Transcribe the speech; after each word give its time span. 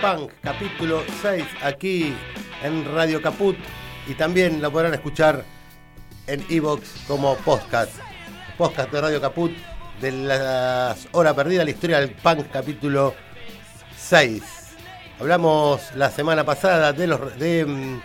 Punk, 0.00 0.32
capítulo 0.42 1.02
6, 1.20 1.44
aquí 1.62 2.14
en 2.62 2.84
Radio 2.94 3.20
Caput. 3.20 3.56
Y 4.06 4.14
también 4.14 4.62
la 4.62 4.70
podrán 4.70 4.94
escuchar 4.94 5.44
en 6.26 6.44
Evox 6.48 7.04
como 7.06 7.36
podcast. 7.36 7.92
Podcast 8.56 8.90
de 8.90 9.00
Radio 9.00 9.20
Caput 9.20 9.52
de 10.00 10.12
las 10.12 11.06
horas 11.12 11.34
perdidas, 11.34 11.64
la 11.66 11.70
historia 11.70 12.00
del 12.00 12.10
punk, 12.10 12.50
capítulo 12.50 13.14
6. 13.96 14.42
Hablamos 15.20 15.94
la 15.94 16.10
semana 16.10 16.44
pasada 16.44 16.94
de, 16.94 17.06
los, 17.06 17.38
de 17.38 17.66
mm, 17.66 18.00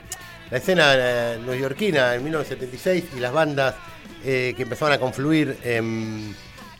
la 0.52 0.58
escena 0.58 0.94
eh, 0.95 1.39
neoyorquina 1.45 2.14
en 2.14 2.23
1976 2.23 3.05
y 3.16 3.20
las 3.22 3.31
bandas 3.31 3.75
eh, 4.25 4.53
que 4.58 4.64
empezaban 4.64 4.94
a 4.94 5.00
confluir 5.00 5.58
en, 5.64 6.36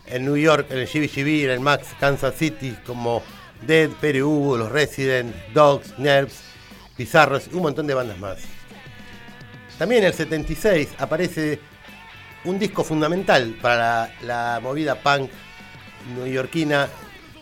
en 0.08 0.26
New 0.26 0.36
York, 0.36 0.68
en 0.72 0.80
el 0.80 0.88
GBGB, 0.88 1.46
en 1.46 1.52
el 1.52 1.60
Max, 1.62 1.88
Kansas 2.00 2.36
City, 2.36 2.76
como 2.86 3.24
Dead, 3.62 3.90
PRU, 3.90 4.58
Los 4.58 4.72
Resident, 4.72 5.36
Dogs, 5.54 5.98
Nerves, 5.98 6.42
Bizarros, 6.98 7.48
un 7.52 7.62
montón 7.62 7.88
de 7.88 7.94
bandas 7.94 8.18
más. 8.20 8.38
También 9.78 10.04
en 10.04 10.08
el 10.08 10.14
76 10.14 10.90
aparece 10.98 11.60
un 12.46 12.60
disco 12.60 12.84
fundamental 12.84 13.58
para 13.62 14.14
la, 14.22 14.60
movida 14.62 14.96
punk 14.96 15.30
neoyorquina, 16.16 16.88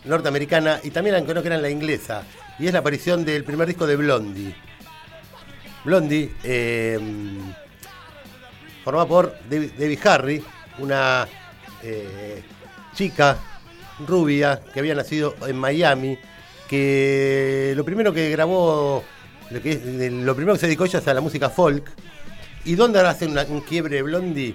norteamericana 0.04 0.80
y 0.82 0.90
también 0.90 1.16
aunque 1.16 1.34
no 1.34 1.42
que 1.42 1.50
la 1.50 1.70
inglesa, 1.70 2.24
y 2.58 2.66
es 2.66 2.72
la 2.72 2.80
aparición 2.80 3.24
del 3.24 3.44
primer 3.44 3.68
disco 3.68 3.86
de 3.86 3.96
Blondie. 3.96 4.54
Blondie, 5.84 6.32
eh, 6.42 6.98
formada 8.82 9.06
por 9.06 9.38
Debbie 9.48 9.98
Harry, 10.04 10.42
una 10.78 11.28
eh, 11.82 12.42
chica 12.94 13.38
rubia 14.06 14.60
que 14.72 14.80
había 14.80 14.94
nacido 14.94 15.34
en 15.46 15.56
Miami, 15.56 16.18
que 16.68 17.72
lo 17.76 17.84
primero 17.84 18.12
que 18.12 18.30
grabó, 18.30 19.04
lo, 19.50 19.62
que 19.62 19.72
es- 19.72 19.84
lo 20.12 20.34
primero 20.34 20.54
que 20.54 20.60
se 20.60 20.66
dedicó 20.66 20.84
ella 20.84 20.98
es 20.98 21.08
a 21.08 21.14
la 21.14 21.20
música 21.20 21.50
folk. 21.50 21.84
¿Y 22.64 22.74
dónde 22.76 22.98
ahora 22.98 23.10
hace 23.10 23.26
una- 23.26 23.44
un 23.44 23.60
quiebre 23.60 24.02
Blondie? 24.02 24.54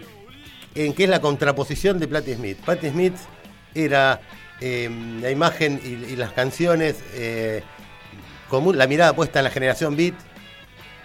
En 0.76 0.94
que 0.94 1.04
es 1.06 1.10
la 1.10 1.20
contraposición 1.22 2.00
de 2.00 2.08
Patti 2.08 2.34
Smith. 2.36 2.58
Patti 2.66 2.90
Smith 2.90 3.16
era 3.74 4.22
eh, 4.62 4.90
la 5.22 5.32
imagen 5.32 5.80
y, 5.84 6.16
las 6.18 6.32
canciones, 6.34 6.98
eh, 7.14 7.64
común, 8.50 8.78
la 8.78 8.88
mirada 8.88 9.14
puesta 9.16 9.40
en 9.40 9.46
la 9.46 9.52
generación 9.52 9.96
beat, 9.96 10.16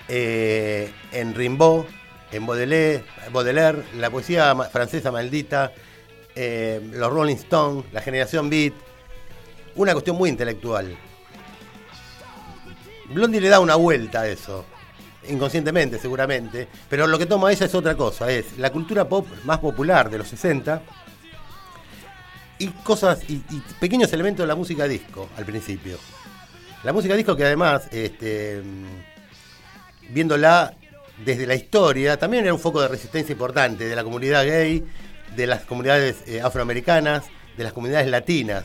eh, 0.09 0.91
en 1.13 1.35
Rimbaud, 1.35 1.85
en 2.33 2.47
Baudelaire, 2.47 3.05
Baudelaire, 3.33 3.83
la 3.99 4.11
poesía 4.11 4.55
francesa 4.73 5.13
maldita, 5.13 5.73
eh, 6.35 6.81
los 6.93 7.13
Rolling 7.13 7.37
Stones, 7.37 7.85
la 7.93 8.01
generación 8.01 8.51
beat, 8.51 8.73
una 9.77 9.93
cuestión 9.93 10.17
muy 10.17 10.31
intelectual. 10.31 10.97
Blondie 13.11 13.41
le 13.41 13.49
da 13.49 13.61
una 13.61 13.77
vuelta 13.77 14.23
a 14.23 14.29
eso, 14.29 14.65
inconscientemente 15.29 15.99
seguramente, 15.99 16.69
pero 16.89 17.07
lo 17.07 17.19
que 17.19 17.27
toma 17.27 17.53
ella 17.53 17.67
es 17.67 17.75
otra 17.75 17.95
cosa, 17.97 18.31
es 18.31 18.59
la 18.59 18.71
cultura 18.71 19.09
pop 19.09 19.27
más 19.45 19.59
popular 19.59 20.11
de 20.11 20.19
los 20.19 20.29
60 20.29 20.83
y 22.59 22.69
cosas 22.69 23.21
y, 23.29 23.39
pequeños 23.81 24.13
elementos 24.13 24.45
de 24.45 24.49
la 24.49 24.55
música 24.55 24.89
disco 24.89 25.29
al 25.37 25.45
principio. 25.45 25.99
La 26.83 26.93
música 26.93 27.15
disco 27.15 27.37
que 27.37 27.45
además, 27.45 27.89
este, 27.91 28.63
mm, 28.63 30.13
viéndola 30.13 30.75
desde 31.25 31.47
la 31.47 31.55
historia, 31.55 32.19
también 32.19 32.45
era 32.45 32.55
un 32.55 32.61
foco 32.61 32.81
de 32.81 32.89
resistencia 32.89 33.33
importante 33.33 33.87
de 33.87 33.97
la 33.97 34.05
comunidad 34.05 34.45
gay, 34.45 34.85
de 35.37 35.47
las 35.47 35.63
comunidades 35.63 36.17
eh, 36.27 36.41
afroamericanas, 36.41 37.25
de 37.57 37.65
las 37.65 37.73
comunidades 37.73 38.09
latinas. 38.09 38.65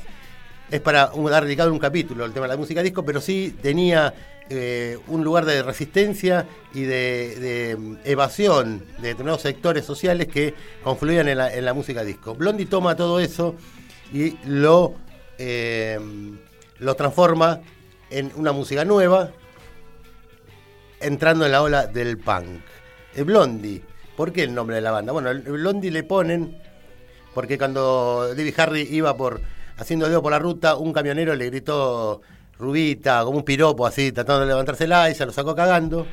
Es 0.72 0.81
para 0.81 1.12
un- 1.14 1.30
dar 1.31 1.46
dedicado 1.46 1.72
un 1.74 1.80
capítulo 1.80 2.25
al 2.25 2.34
tema 2.34 2.46
de 2.46 2.53
la 2.53 2.58
música 2.58 2.84
disco, 2.84 3.03
pero 3.03 3.22
sí 3.22 3.56
tenía 3.62 4.14
eh, 4.52 4.97
un 5.08 5.24
lugar 5.24 5.46
de 5.46 5.62
resistencia 5.62 6.47
y 6.74 6.81
de, 6.81 7.75
mm, 7.78 7.96
evasión 8.03 8.84
de 8.97 9.09
determinados 9.09 9.42
sectores 9.44 9.86
sociales 9.86 10.28
que 10.28 10.56
confluían 10.84 11.28
en 11.28 11.66
la, 11.66 11.74
música 11.75 12.03
disco. 12.03 12.34
Blondie 12.34 12.66
toma 12.66 12.96
todo 12.96 13.20
eso 13.20 13.56
y 14.12 14.38
lo, 14.47 14.96
eh, 15.38 16.00
lo 16.80 16.96
transforma 16.96 17.62
en 18.09 18.31
una 18.36 18.52
música 18.52 18.84
nueva, 18.86 19.31
entrando 21.00 21.46
en 21.46 21.52
la 21.52 21.62
ola 21.62 21.86
del 21.88 22.18
punk. 22.18 22.62
El 23.16 23.26
Blondie, 23.26 23.81
¿por 24.19 24.34
qué 24.34 24.44
el 24.44 24.53
nombre 24.53 24.75
de 24.75 24.81
la 24.81 24.91
banda? 24.91 25.13
Bueno, 25.13 25.30
Blondie 25.46 25.91
le 25.91 26.03
ponen 26.03 26.57
porque 27.34 27.57
cuando 27.57 28.35
David 28.35 28.53
Harry 28.59 28.81
iba 28.91 29.16
por 29.16 29.40
haciendo 29.78 30.09
dedo 30.09 30.22
por 30.22 30.34
la 30.34 30.40
ruta, 30.40 30.75
un 30.75 30.91
camionero 30.91 31.34
le 31.35 31.46
gritó 31.46 32.22
rubita, 32.58 33.24
como 33.24 33.38
un 33.38 33.46
piropo 33.46 33.88
así, 33.88 34.12
tratando 34.12 34.41
de 34.41 34.47
levantársela 34.47 35.09
y 35.09 35.16
se 35.16 35.25
lo 35.25 35.31
sacó 35.31 35.56
cagando. 35.56 36.06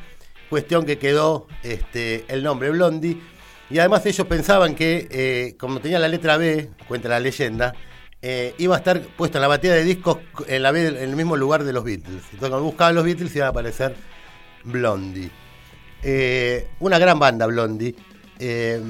Cuestión 0.49 0.85
que 0.85 0.97
quedó 0.97 1.47
este, 1.63 2.23
el 2.29 2.43
nombre 2.43 2.69
Blondie. 2.69 3.17
Y 3.69 3.77
además 3.79 4.05
ellos 4.05 4.25
pensaban 4.25 4.73
que, 4.73 5.09
eh, 5.11 5.57
como 5.59 5.81
tenía 5.81 5.99
la 5.99 6.07
letra 6.07 6.37
B, 6.37 6.69
cuenta 6.87 7.09
la 7.09 7.19
leyenda, 7.19 7.73
eh, 8.21 8.55
iba 8.57 8.75
a 8.75 8.77
estar 8.77 9.01
puesto 9.01 9.37
en 9.37 9.41
la 9.41 9.49
batida 9.49 9.73
de 9.73 9.83
discos 9.83 10.19
en, 10.47 10.65
en 10.65 10.95
el 10.95 11.15
mismo 11.17 11.35
lugar 11.35 11.65
de 11.65 11.73
los 11.73 11.83
Beatles. 11.83 12.23
Entonces 12.23 12.39
cuando 12.39 12.63
buscaban 12.63 12.95
los 12.95 13.03
Beatles 13.03 13.35
iba 13.35 13.47
a 13.47 13.49
aparecer 13.49 13.97
Blondie. 14.63 15.29
Eh, 16.03 16.67
una 16.79 16.99
gran 16.99 17.19
banda 17.19 17.45
Blondie. 17.45 17.95
Eh, 18.39 18.81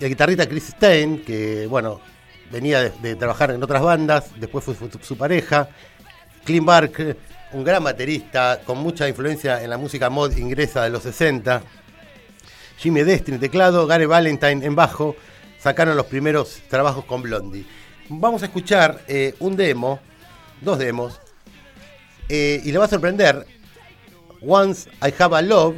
el 0.00 0.08
guitarrista 0.08 0.48
Chris 0.48 0.68
Stein, 0.68 1.22
que 1.24 1.66
bueno, 1.68 2.00
venía 2.50 2.90
de, 2.90 3.14
trabajar 3.16 3.52
en 3.52 3.62
otras 3.62 3.82
bandas, 3.82 4.30
después 4.38 4.64
fue 4.64 4.74
su, 5.00 5.16
pareja. 5.16 5.68
Clint 6.44 6.66
Barker, 6.66 7.16
un 7.52 7.62
gran 7.62 7.84
baterista 7.84 8.60
con 8.64 8.78
mucha 8.78 9.08
influencia 9.08 9.62
en 9.62 9.70
la 9.70 9.78
música 9.78 10.10
mod 10.10 10.36
ingresa 10.36 10.82
de 10.82 10.90
los 10.90 11.04
60. 11.04 11.62
Jimmy 12.78 13.02
Destiny 13.04 13.38
teclado, 13.38 13.86
Gary 13.86 14.06
Valentine 14.06 14.66
en 14.66 14.74
bajo, 14.74 15.14
sacaron 15.60 15.96
los 15.96 16.06
primeros 16.06 16.60
trabajos 16.68 17.04
con 17.04 17.22
Blondie. 17.22 17.64
Vamos 18.08 18.42
a 18.42 18.46
escuchar 18.46 19.02
eh, 19.06 19.34
un 19.38 19.56
demo, 19.56 20.00
dos 20.60 20.78
demos, 20.78 21.20
eh, 22.28 22.60
y 22.64 22.72
le 22.72 22.78
va 22.78 22.86
a 22.86 22.88
sorprender. 22.88 23.46
Once 24.44 24.90
I 25.00 25.14
Have 25.16 25.36
a 25.36 25.42
Love 25.42 25.76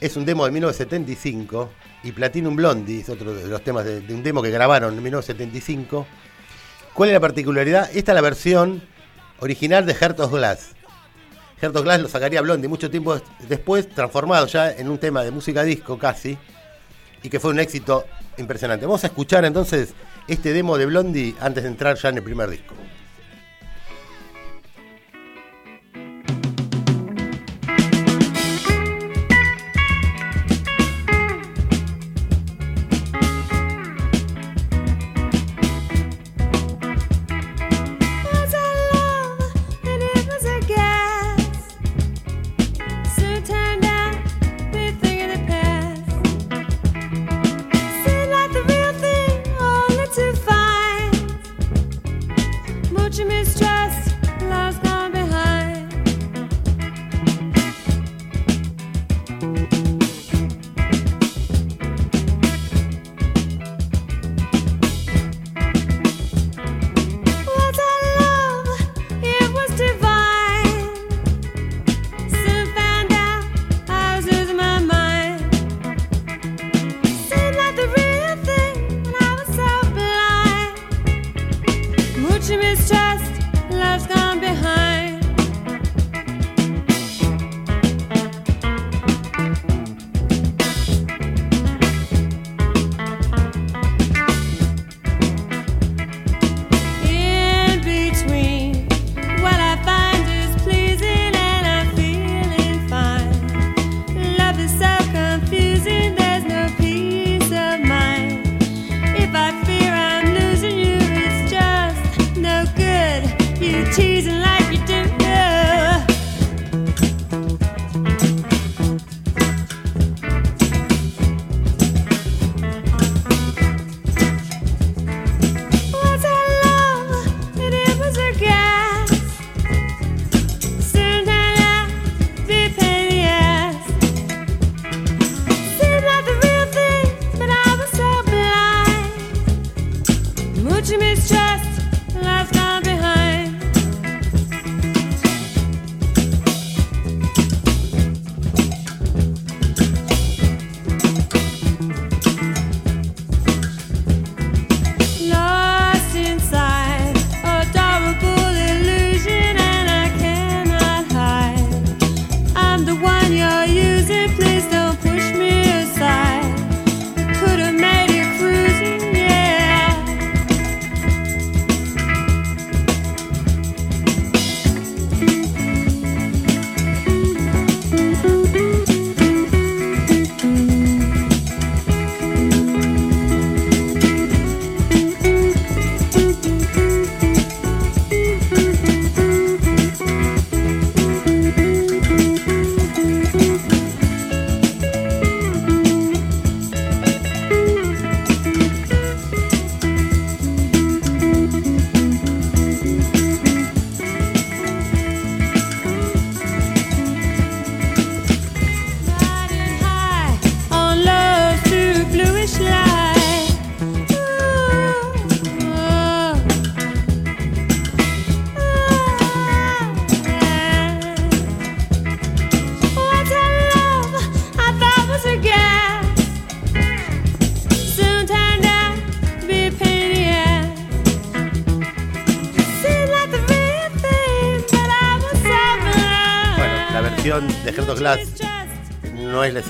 es 0.00 0.16
un 0.16 0.24
demo 0.24 0.44
de 0.46 0.50
1975 0.52 1.70
y 2.04 2.12
Platinum 2.12 2.56
Blondie 2.56 3.00
es 3.00 3.08
otro 3.08 3.34
de 3.34 3.46
los 3.46 3.62
temas 3.62 3.84
de, 3.84 3.98
un 4.14 4.22
demo 4.22 4.42
que 4.42 4.50
grabaron 4.50 4.94
en 4.96 5.02
1975. 5.02 6.06
¿Cuál 6.94 7.10
es 7.10 7.14
la 7.14 7.20
particularidad? 7.20 7.90
Esta 7.94 8.12
es 8.12 8.14
la 8.14 8.20
versión 8.20 8.82
original 9.40 9.84
de 9.86 9.94
Heart 9.94 10.20
of 10.20 10.32
Glass. 10.32 10.70
Heart 11.60 11.76
of 11.76 11.82
Glass 11.84 12.00
lo 12.00 12.08
sacaría 12.08 12.40
Blondie 12.40 12.68
mucho 12.68 12.90
tiempo 12.90 13.14
des- 13.14 13.22
después, 13.48 13.88
transformado 13.88 14.46
ya 14.46 14.72
en 14.72 14.88
un 14.88 14.98
tema 14.98 15.22
de 15.22 15.30
música 15.30 15.62
disco 15.62 15.98
casi, 15.98 16.38
y 17.22 17.28
que 17.28 17.38
fue 17.38 17.50
un 17.50 17.60
éxito 17.60 18.06
impresionante. 18.38 18.86
Vamos 18.86 19.04
a 19.04 19.08
escuchar 19.08 19.44
entonces 19.44 19.90
este 20.26 20.54
demo 20.54 20.78
de 20.78 20.86
Blondie 20.86 21.34
antes 21.40 21.62
de 21.64 21.68
entrar 21.68 21.96
ya 21.98 22.08
en 22.08 22.16
el 22.16 22.22
primer 22.22 22.48
disco. 22.48 22.74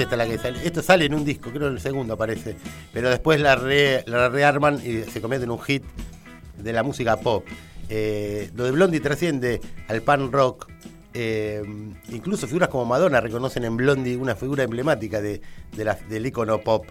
Es 0.03 0.19
la 0.19 0.27
que 0.27 0.39
sale. 0.39 0.65
Esto 0.67 0.83
sale 0.83 1.05
en 1.05 1.15
un 1.15 1.25
disco, 1.25 1.51
creo 1.51 1.69
en 1.69 1.75
el 1.75 1.81
segundo 1.81 2.15
aparece. 2.15 2.57
Pero 2.93 3.11
después 3.11 3.41
la, 3.41 3.57
re- 3.57 4.03
la 4.07 4.29
rearman 4.29 4.81
y 4.85 5.03
se 5.11 5.21
convierte 5.21 5.45
en 5.45 5.51
un 5.51 5.61
hit 5.61 5.83
de 6.59 6.73
la 6.73 6.83
música 6.83 7.17
pop. 7.19 7.45
Eh, 7.89 8.51
lo 8.55 8.65
de 8.65 8.71
Blondie 8.73 9.01
trasciende 9.01 9.61
al 9.89 10.03
pan 10.03 10.31
rock. 10.33 10.69
Eh, 11.13 11.63
incluso 12.11 12.47
figuras 12.47 12.69
como 12.69 12.85
Madonna 12.85 13.21
reconocen 13.21 13.65
en 13.65 13.77
Blondie 13.77 14.17
una 14.17 14.37
figura 14.37 14.63
emblemática 14.63 15.21
de, 15.21 15.41
de 15.77 15.85
la- 15.85 15.95
del 16.09 16.27
icono 16.27 16.61
pop 16.61 16.87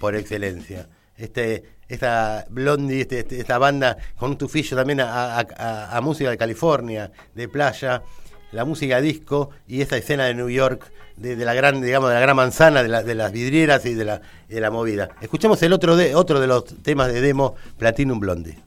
por 0.00 0.14
excelencia. 0.16 0.88
Este, 1.16 1.64
esta 1.88 2.46
Blondie, 2.48 3.02
este- 3.02 3.18
este- 3.20 3.40
esta 3.40 3.58
banda 3.58 3.96
con 4.16 4.30
un 4.30 4.38
tufillo 4.38 4.76
también 4.76 5.00
a- 5.00 5.38
a 5.96 6.00
música 6.00 6.30
de 6.30 6.38
California, 6.38 7.10
de 7.34 7.48
playa, 7.48 8.02
la 8.52 8.64
música 8.64 9.00
disco 9.00 9.50
y 9.66 9.80
esta 9.82 9.96
escena 9.96 10.24
de 10.26 10.34
New 10.34 10.48
York, 10.48 10.90
de, 11.16 11.36
de 11.36 11.44
la 11.44 11.54
gran, 11.54 11.80
digamos, 11.82 12.08
de 12.10 12.14
la 12.14 12.20
gran 12.20 12.36
manzana, 12.36 12.82
de, 12.82 12.88
la- 12.88 13.02
de 13.02 13.14
las 13.14 13.32
vidrieras 13.32 13.84
y 13.86 13.94
de 13.94 14.04
la, 14.04 14.20
de 14.48 14.60
la 14.60 14.70
movida. 14.70 15.10
Escuchemos 15.20 15.62
el 15.62 15.72
otro 15.72 15.96
de, 15.96 16.14
otro 16.14 16.40
de 16.40 16.46
los 16.46 16.64
temas 16.82 17.12
de 17.12 17.20
demo, 17.20 17.56
Platinum 17.76 18.20
Blondie. 18.20 18.58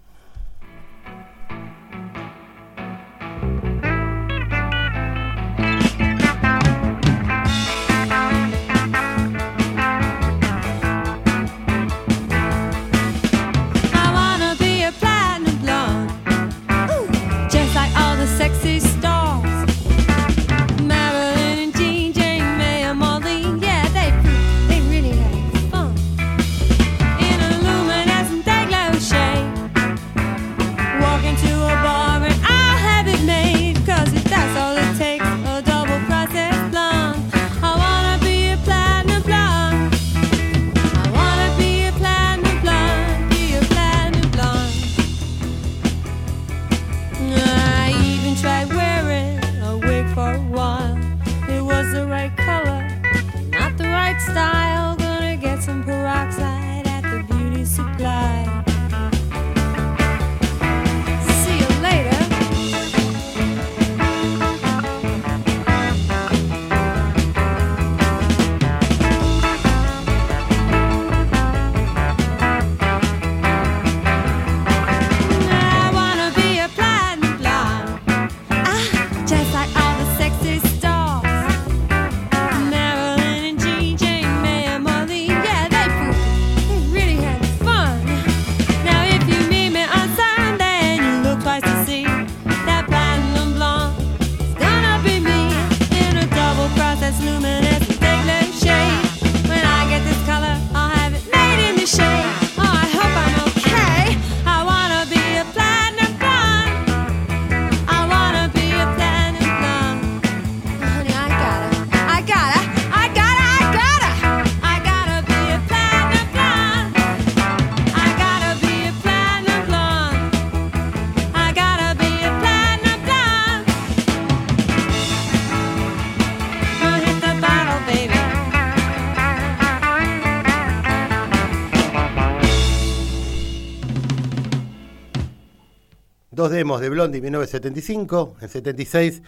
De 136.61 136.89
Blondie 136.89 137.17
en 137.17 137.23
1975, 137.23 138.35
en 138.39 138.47
76, 138.47 139.23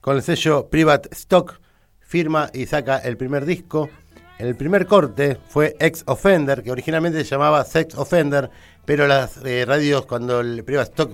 con 0.00 0.16
el 0.16 0.22
sello 0.22 0.68
Private 0.70 1.10
Stock, 1.12 1.60
firma 2.00 2.50
y 2.54 2.64
saca 2.64 2.96
el 2.96 3.18
primer 3.18 3.44
disco. 3.44 3.90
El 4.38 4.56
primer 4.56 4.86
corte 4.86 5.38
fue 5.48 5.76
Ex 5.80 6.02
Offender, 6.06 6.62
que 6.62 6.70
originalmente 6.70 7.18
se 7.18 7.30
llamaba 7.30 7.62
Sex 7.66 7.94
Offender, 7.94 8.48
pero 8.86 9.06
las 9.06 9.36
eh, 9.44 9.66
radios 9.66 10.06
cuando 10.06 10.40
el 10.40 10.64
Private 10.64 10.90
Stock 10.90 11.10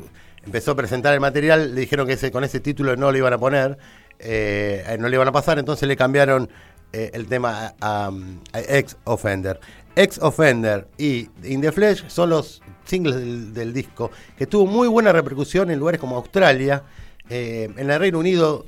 empezó 0.46 0.70
a 0.70 0.76
presentar 0.76 1.12
el 1.12 1.18
material 1.20 1.74
le 1.74 1.80
dijeron 1.80 2.06
que 2.06 2.30
con 2.30 2.44
ese 2.44 2.60
título 2.60 2.94
no 2.94 3.10
lo 3.10 3.18
iban 3.18 3.32
a 3.32 3.38
poner, 3.38 3.76
eh, 4.20 4.96
no 5.00 5.08
le 5.08 5.16
iban 5.16 5.26
a 5.26 5.32
pasar, 5.32 5.58
entonces 5.58 5.88
le 5.88 5.96
cambiaron 5.96 6.48
eh, 6.92 7.10
el 7.14 7.26
tema 7.26 7.74
a, 7.80 8.12
a 8.52 8.60
Ex 8.60 8.96
Offender. 9.02 9.58
Ex 9.96 10.20
Offender 10.22 10.86
y 10.98 11.28
In 11.42 11.60
the 11.62 11.72
Flesh 11.72 12.06
son 12.06 12.30
los 12.30 12.62
singles 12.84 13.54
del, 13.54 13.72
disco, 13.72 14.10
que 14.36 14.46
tuvo 14.46 14.66
muy 14.66 14.88
buena 14.88 15.12
repercusión 15.12 15.70
en 15.70 15.78
lugares 15.78 16.00
como 16.00 16.16
Australia. 16.16 16.82
Eh, 17.28 17.70
en 17.76 17.90
el 17.90 17.98
Reino 17.98 18.18
Unido 18.18 18.66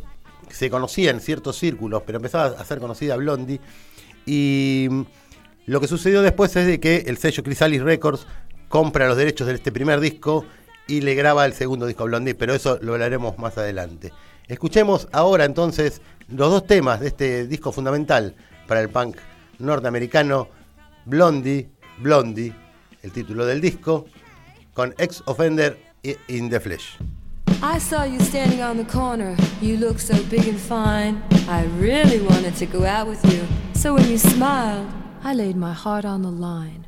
se 0.51 0.71
conocía 0.71 1.11
en 1.11 1.21
ciertos 1.21 1.57
círculos, 1.57 2.03
pero 2.07 2.17
empezaba 2.17 2.47
a 2.59 2.65
ser 2.65 2.79
conocida 2.79 3.17
Blondie. 3.17 3.61
Y 4.25 4.89
mm, 4.91 5.03
lo 5.67 5.81
que 5.81 5.89
sucedió 5.89 6.23
después 6.23 6.55
es 6.57 6.67
de 6.67 6.81
que 6.81 7.05
el 7.07 7.19
sello 7.19 7.43
Chrysalis 7.43 7.83
Records 7.83 8.27
compra 8.69 9.09
los 9.09 9.17
derechos 9.17 9.47
de 9.47 9.55
este 9.55 9.73
primer 9.73 10.01
disco 10.01 10.45
y 10.87 11.01
le 11.01 11.15
graba 11.15 11.45
el 11.47 11.53
segundo 11.53 11.87
disco 11.87 12.05
Blondie, 12.05 12.35
pero 12.35 12.55
eso 12.55 12.79
lo 12.81 12.95
hablaremos 12.95 13.39
más 13.39 13.59
adelante. 13.59 14.13
Escuchemos 14.49 15.09
ahora 15.13 15.45
entonces 15.45 16.01
los 16.29 16.51
dos 16.51 16.67
temas 16.67 17.01
de 17.01 17.09
este 17.09 17.47
disco 17.47 17.73
fundamental 17.73 18.35
para 18.69 18.81
el 18.81 18.89
punk 18.89 19.17
norteamericano, 19.59 20.49
Blondie, 21.05 21.69
Blondie, 21.99 22.55
el 23.07 23.13
título 23.13 23.47
del 23.47 23.61
disco, 23.61 24.07
con 24.75 24.95
Ex 24.99 25.23
Offender 25.27 25.79
In 26.29 26.51
the 26.51 26.61
Flesh. 26.61 26.99
I 27.63 27.79
saw 27.79 28.05
you 28.05 28.19
standing 28.21 28.61
on 28.63 28.77
the 28.77 28.85
corner. 28.85 29.37
You 29.63 29.77
looked 29.79 30.01
so 30.01 30.15
big 30.25 30.47
and 30.49 30.59
fine. 30.59 31.23
I 31.49 31.65
really 31.79 32.21
wanted 32.21 32.57
to 32.57 32.67
go 32.67 32.85
out 32.85 33.07
with 33.07 33.25
you. 33.33 33.47
So 33.75 33.95
when 33.95 34.11
you 34.11 34.19
smiled, 34.19 34.89
I 35.23 35.35
laid 35.35 35.57
my 35.57 35.73
heart 35.73 36.05
on 36.05 36.23
the 36.23 36.31
line. 36.31 36.86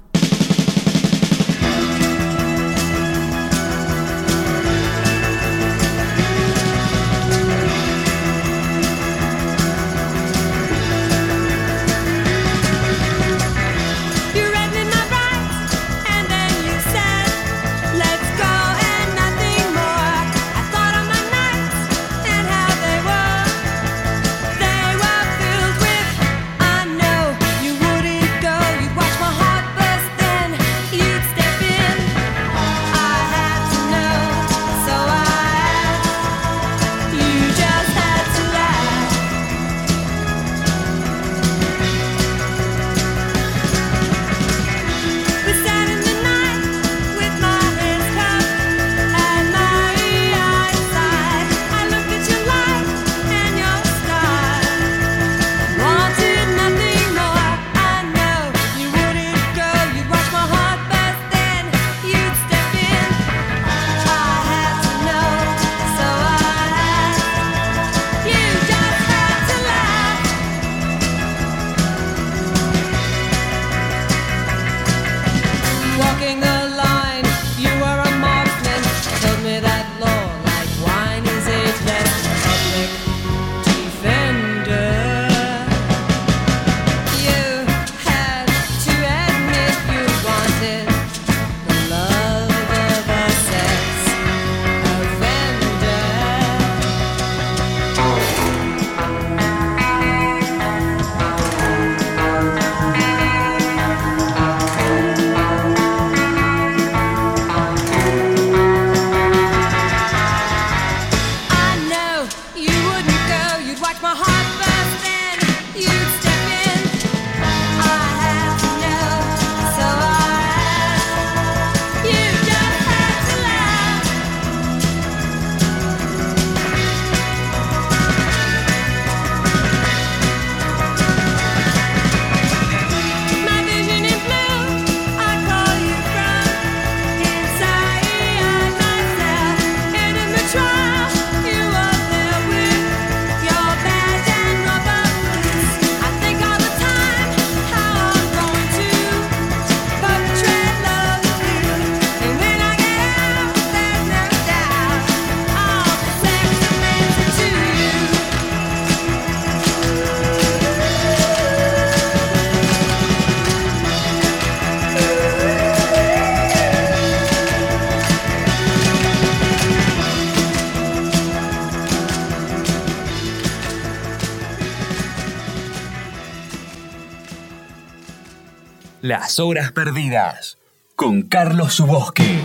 Las 179.09 179.41
Horas 179.41 179.73
Perdidas, 179.73 180.59
con 180.95 181.23
Carlos 181.23 181.73
Subosque. 181.73 182.45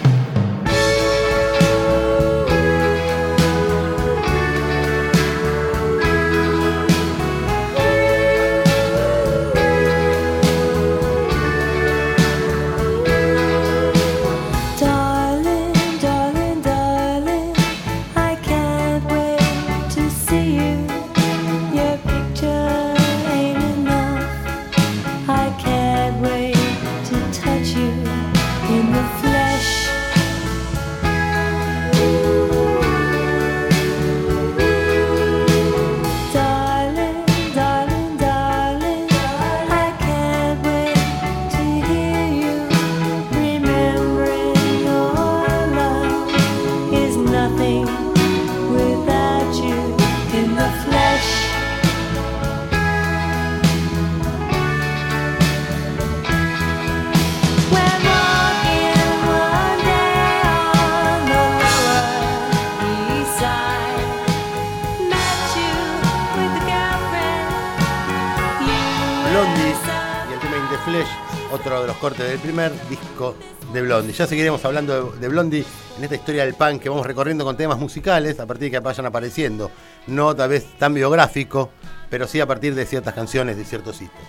Primer 72.54 72.88
disco 72.88 73.36
de 73.74 73.82
Blondie. 73.82 74.14
Ya 74.14 74.28
seguiremos 74.28 74.64
hablando 74.64 75.10
de, 75.14 75.28
Blondie 75.28 75.66
en 75.98 76.04
esta 76.04 76.14
historia 76.14 76.46
del 76.46 76.54
punk 76.54 76.84
que 76.84 76.90
vamos 76.90 77.04
recorriendo 77.04 77.44
con 77.44 77.58
temas 77.58 77.80
musicales 77.80 78.40
a 78.40 78.46
partir 78.46 78.66
de 78.66 78.78
que 78.78 78.80
vayan 78.80 79.08
apareciendo. 79.08 79.72
No 80.06 80.36
tal 80.36 80.50
vez 80.50 80.64
tan 80.78 80.94
biográfico, 80.94 81.72
pero 82.12 82.28
sí 82.28 82.40
a 82.40 82.46
partir 82.46 82.76
de 82.76 82.86
ciertas 82.86 83.16
canciones, 83.16 83.58
de 83.58 83.66
ciertos 83.66 84.00
hitos. 84.00 84.22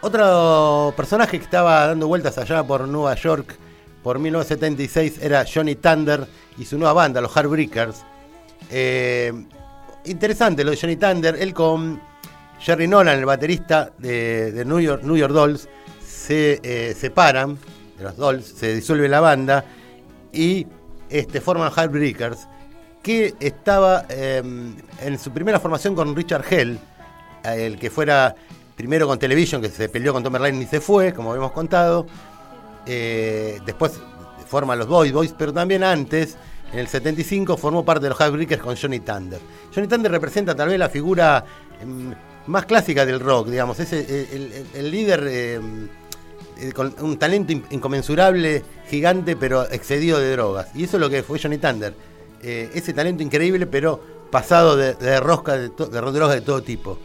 Otro 0.00 0.94
personaje 0.96 1.38
que 1.38 1.44
estaba 1.44 1.88
dando 1.88 2.06
vueltas 2.06 2.38
allá 2.38 2.62
por 2.62 2.86
Nueva 2.86 3.16
York 3.16 3.56
por 4.04 4.20
1976 4.20 5.18
era 5.20 5.44
Johnny 5.44 5.74
Thunder 5.74 6.24
y 6.56 6.66
su 6.66 6.78
nueva 6.78 6.92
banda, 6.92 7.20
los 7.20 7.32
Heartbreakers. 7.36 8.04
Eh, 8.70 9.32
interesante 10.04 10.62
lo 10.62 10.70
de 10.70 10.76
Johnny 10.76 10.94
Thunder, 10.94 11.34
él 11.34 11.52
con 11.52 12.00
Jerry 12.60 12.86
Nolan, 12.86 13.18
el 13.18 13.24
baterista 13.24 13.90
de, 13.98 14.62
New 14.64 14.78
York 14.78 15.32
Dolls, 15.32 15.68
se 16.26 16.60
eh, 16.62 16.94
separan 16.98 17.58
de 17.96 18.04
los 18.04 18.16
Dolls, 18.16 18.46
se 18.46 18.74
disuelve 18.74 19.08
la 19.08 19.20
banda 19.20 19.64
y 20.32 20.66
este, 21.08 21.40
forman 21.40 21.70
Heartbreakers, 21.70 22.48
que 23.02 23.34
estaba 23.38 24.06
eh, 24.08 24.42
en 25.02 25.18
su 25.18 25.30
primera 25.30 25.60
formación 25.60 25.94
con 25.94 26.14
Richard 26.16 26.44
Hell, 26.50 26.78
el 27.44 27.78
que 27.78 27.90
fuera 27.90 28.34
primero 28.76 29.06
con 29.06 29.18
Television, 29.18 29.62
que 29.62 29.70
se 29.70 29.88
peleó 29.88 30.12
con 30.12 30.24
Tom 30.24 30.32
Verlaine 30.32 30.62
y 30.62 30.66
se 30.66 30.80
fue, 30.80 31.12
como 31.12 31.30
habíamos 31.30 31.52
contado. 31.52 32.06
Eh, 32.84 33.60
después 33.64 33.92
forma 34.46 34.76
los 34.76 34.86
Boys 34.86 35.12
Boys, 35.12 35.34
pero 35.36 35.52
también 35.52 35.82
antes, 35.82 36.36
en 36.72 36.80
el 36.80 36.88
75, 36.88 37.56
formó 37.56 37.84
parte 37.84 38.04
de 38.04 38.10
los 38.10 38.20
Heartbreakers 38.20 38.62
con 38.62 38.76
Johnny 38.76 39.00
Thunder. 39.00 39.40
Johnny 39.74 39.86
Thunder 39.86 40.10
representa 40.10 40.54
tal 40.54 40.68
vez 40.68 40.78
la 40.78 40.88
figura 40.88 41.44
em, 41.80 42.12
más 42.46 42.66
clásica 42.66 43.06
del 43.06 43.20
rock, 43.20 43.48
digamos, 43.48 43.78
es 43.80 43.92
el, 43.92 44.90
líder 44.90 45.26
em, 45.26 45.88
con 46.74 46.94
un 47.00 47.18
talento 47.18 47.52
in- 47.52 47.64
inconmensurable, 47.70 48.62
gigante, 48.88 49.36
pero 49.36 49.68
excedido 49.70 50.18
de 50.18 50.32
drogas. 50.32 50.68
Y 50.74 50.84
eso 50.84 50.96
es 50.96 51.00
lo 51.00 51.10
que 51.10 51.22
fue 51.22 51.38
Johnny 51.38 51.58
Thunder. 51.58 51.94
Eh, 52.42 52.70
ese 52.74 52.92
talento 52.92 53.22
increíble, 53.22 53.66
pero 53.66 54.00
pasado 54.30 54.76
de, 54.76 54.94
de 54.94 55.20
rosca 55.20 55.56
de, 55.56 55.68
de 55.68 56.00
drogas 56.00 56.34
de 56.34 56.40
todo 56.40 56.62
tipo. 56.62 56.98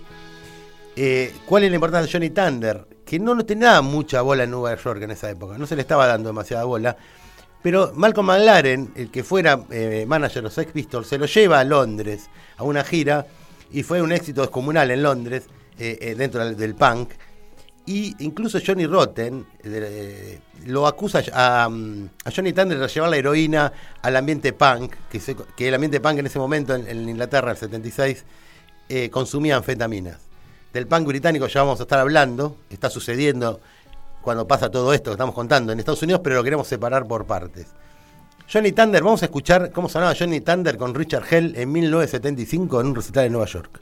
Eh, 0.96 1.34
¿Cuál 1.46 1.64
es 1.64 1.70
la 1.70 1.76
importancia 1.76 2.08
de 2.08 2.12
Johnny 2.12 2.30
Thunder? 2.30 2.86
Que 3.06 3.20
no, 3.20 3.36
no 3.36 3.46
tenía 3.46 3.82
mucha 3.82 4.22
bola 4.22 4.44
en 4.44 4.52
Nueva 4.52 4.76
York 4.76 5.02
en 5.02 5.12
esa 5.12 5.30
época, 5.30 5.58
no 5.58 5.66
se 5.68 5.76
le 5.76 5.82
estaba 5.82 6.08
dando 6.08 6.30
demasiada 6.30 6.64
bola. 6.64 6.96
Pero 7.62 7.92
Malcolm 7.96 8.28
McLaren, 8.28 8.92
el 8.96 9.12
que 9.12 9.24
fuera 9.24 9.66
eh, 9.70 10.06
manager 10.08 10.38
de 10.38 10.42
los 10.44 10.54
Sex 10.54 10.72
Pistols, 10.72 11.08
se 11.08 11.18
lo 11.18 11.26
lleva 11.28 11.60
a 11.60 11.64
Londres 11.64 12.30
a 12.58 12.64
una 12.64 12.84
gira 12.84 13.28
y 13.72 13.84
fue 13.84 14.02
un 14.02 14.12
éxito 14.12 14.42
descomunal 14.42 14.90
en 14.92 15.04
Londres, 15.04 15.44
eh, 15.78 15.98
eh, 16.02 16.16
dentro 16.16 16.44
del 16.54 16.76
punk. 16.76 17.12
Y 17.86 18.16
incluso 18.24 18.60
Johnny 18.66 18.86
Rotten 18.86 19.46
eh, 19.64 19.70
de- 19.70 20.42
lo 20.72 20.86
acusa 20.86 21.24
a, 21.34 21.68
mm, 21.68 22.10
Johnny 22.34 22.54
Thunder 22.54 22.78
de 22.78 22.88
llevar 22.88 23.10
la 23.10 23.18
heroína 23.18 23.74
al 24.02 24.16
ambiente 24.16 24.54
punk, 24.54 24.94
que, 25.10 25.68
el 25.68 25.74
ambiente 25.74 26.00
punk 26.00 26.20
en 26.20 26.26
ese 26.28 26.38
momento 26.40 26.76
en, 26.76 26.88
en 26.88 27.10
Inglaterra, 27.10 27.48
en 27.50 27.56
el 27.56 27.58
76, 27.58 28.24
eh, 28.90 29.10
consumía 29.10 29.58
anfetaminas. 29.58 30.18
Del 30.74 30.88
punk 30.88 31.08
británico 31.08 31.48
ya 31.48 31.64
vamos 31.64 31.80
a 31.80 31.84
estar 31.84 32.00
hablando, 32.00 32.56
está 32.70 32.90
sucediendo 32.90 33.60
cuando 34.22 34.48
pasa 34.48 34.70
todo 34.70 34.94
esto 34.94 35.10
que 35.10 35.14
estamos 35.16 35.34
contando 35.34 35.74
en 35.74 35.80
Estados 35.80 36.04
Unidos, 36.04 36.22
pero 36.24 36.36
lo 36.36 36.44
queremos 36.44 36.68
separar 36.68 37.08
por 37.08 37.26
partes. 37.26 37.68
Johnny 38.52 38.72
Thunder, 38.74 39.02
vamos 39.02 39.22
a 39.24 39.26
escuchar 39.26 39.72
cómo 39.72 39.90
sonaba 39.90 40.14
Johnny 40.18 40.42
Thunder 40.42 40.78
con 40.78 40.94
Richard 40.94 41.24
Hell 41.30 41.54
en 41.56 41.72
1975 41.72 42.82
en 42.82 42.88
un 42.88 42.96
recital 42.96 43.26
en 43.26 43.32
Nueva 43.32 43.48
York. 43.48 43.80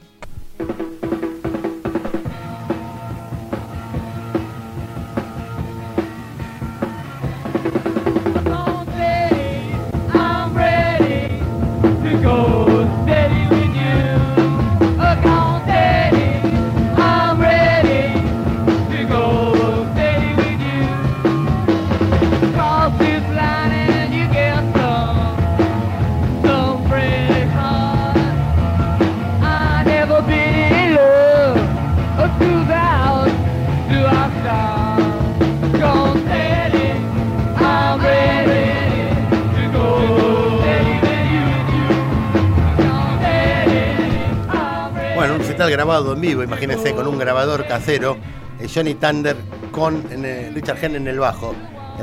Imagínense, 46.50 46.92
con 46.94 47.06
un 47.06 47.16
grabador 47.16 47.64
casero, 47.64 48.16
eh, 48.58 48.68
Johnny 48.72 48.94
Thunder 48.94 49.36
con 49.70 50.04
eh, 50.10 50.50
Richard 50.52 50.82
Hell 50.82 50.96
en 50.96 51.06
el 51.06 51.20
bajo. 51.20 51.54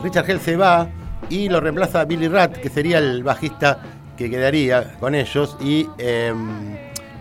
Richard 0.02 0.30
Hell 0.30 0.40
se 0.40 0.56
va 0.56 0.88
y 1.30 1.50
lo 1.50 1.60
reemplaza 1.60 2.06
Billy 2.06 2.30
Rat, 2.30 2.56
que 2.56 2.70
sería 2.70 3.00
el 3.00 3.24
bajista 3.24 3.82
que 4.16 4.30
quedaría 4.30 4.94
con 5.02 5.16
ellos. 5.16 5.58
Y 5.60 5.90
eh, 5.98 6.34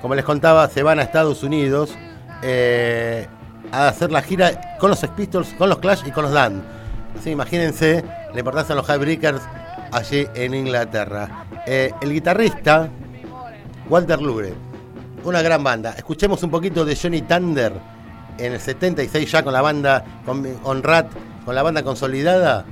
como 0.00 0.14
les 0.14 0.24
contaba, 0.24 0.68
se 0.68 0.84
van 0.84 1.00
a 1.00 1.02
Estados 1.02 1.42
Unidos 1.42 1.96
eh, 2.44 3.26
a 3.72 3.88
hacer 3.88 4.12
la 4.12 4.22
gira 4.22 4.78
con 4.78 4.90
los 4.90 5.00
Sex 5.00 5.12
Pistols, 5.16 5.52
con 5.58 5.68
los 5.68 5.78
Clash 5.78 6.02
y 6.06 6.12
con 6.12 6.22
los 6.22 6.32
Dan. 6.32 6.62
Así 7.18 7.30
imagínense 7.30 8.04
la 8.32 8.38
importancia 8.38 8.72
de 8.72 8.80
los 8.80 8.88
Highbreakers 8.88 9.42
allí 9.90 10.28
en 10.36 10.54
Inglaterra. 10.54 11.44
El 11.66 12.12
guitarrista 12.12 12.88
Walter 13.88 14.20
Lure, 14.20 14.54
una 15.26 15.42
gran 15.42 15.62
banda. 15.62 15.92
Escuchemos 15.96 16.42
un 16.42 16.50
poquito 16.50 16.84
de 16.84 16.96
Johnny 16.96 17.22
Thunder 17.22 17.72
en 18.38 18.52
el 18.52 18.60
76 18.60 19.30
ya 19.30 19.42
con 19.42 19.52
la 19.52 19.60
banda, 19.60 20.04
con 20.24 20.46
On 20.62 20.82
Rat, 20.82 21.08
con 21.44 21.54
la 21.54 21.62
banda 21.62 21.82
consolidada, 21.82 22.64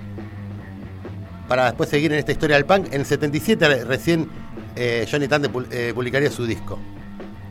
para 1.49 1.67
después 1.67 1.89
seguir 1.89 2.13
en 2.13 2.19
esta 2.19 2.33
historia 2.33 2.57
del 2.57 2.65
punk. 2.65 2.87
En 2.93 3.01
el 3.01 3.07
77 3.07 3.85
recién 3.85 4.29
eh, 4.77 5.07
Johnny 5.11 5.29
Thunder 5.29 5.51
eh, 5.71 5.93
publicaría 5.95 6.31
su 6.31 6.47
disco 6.47 6.79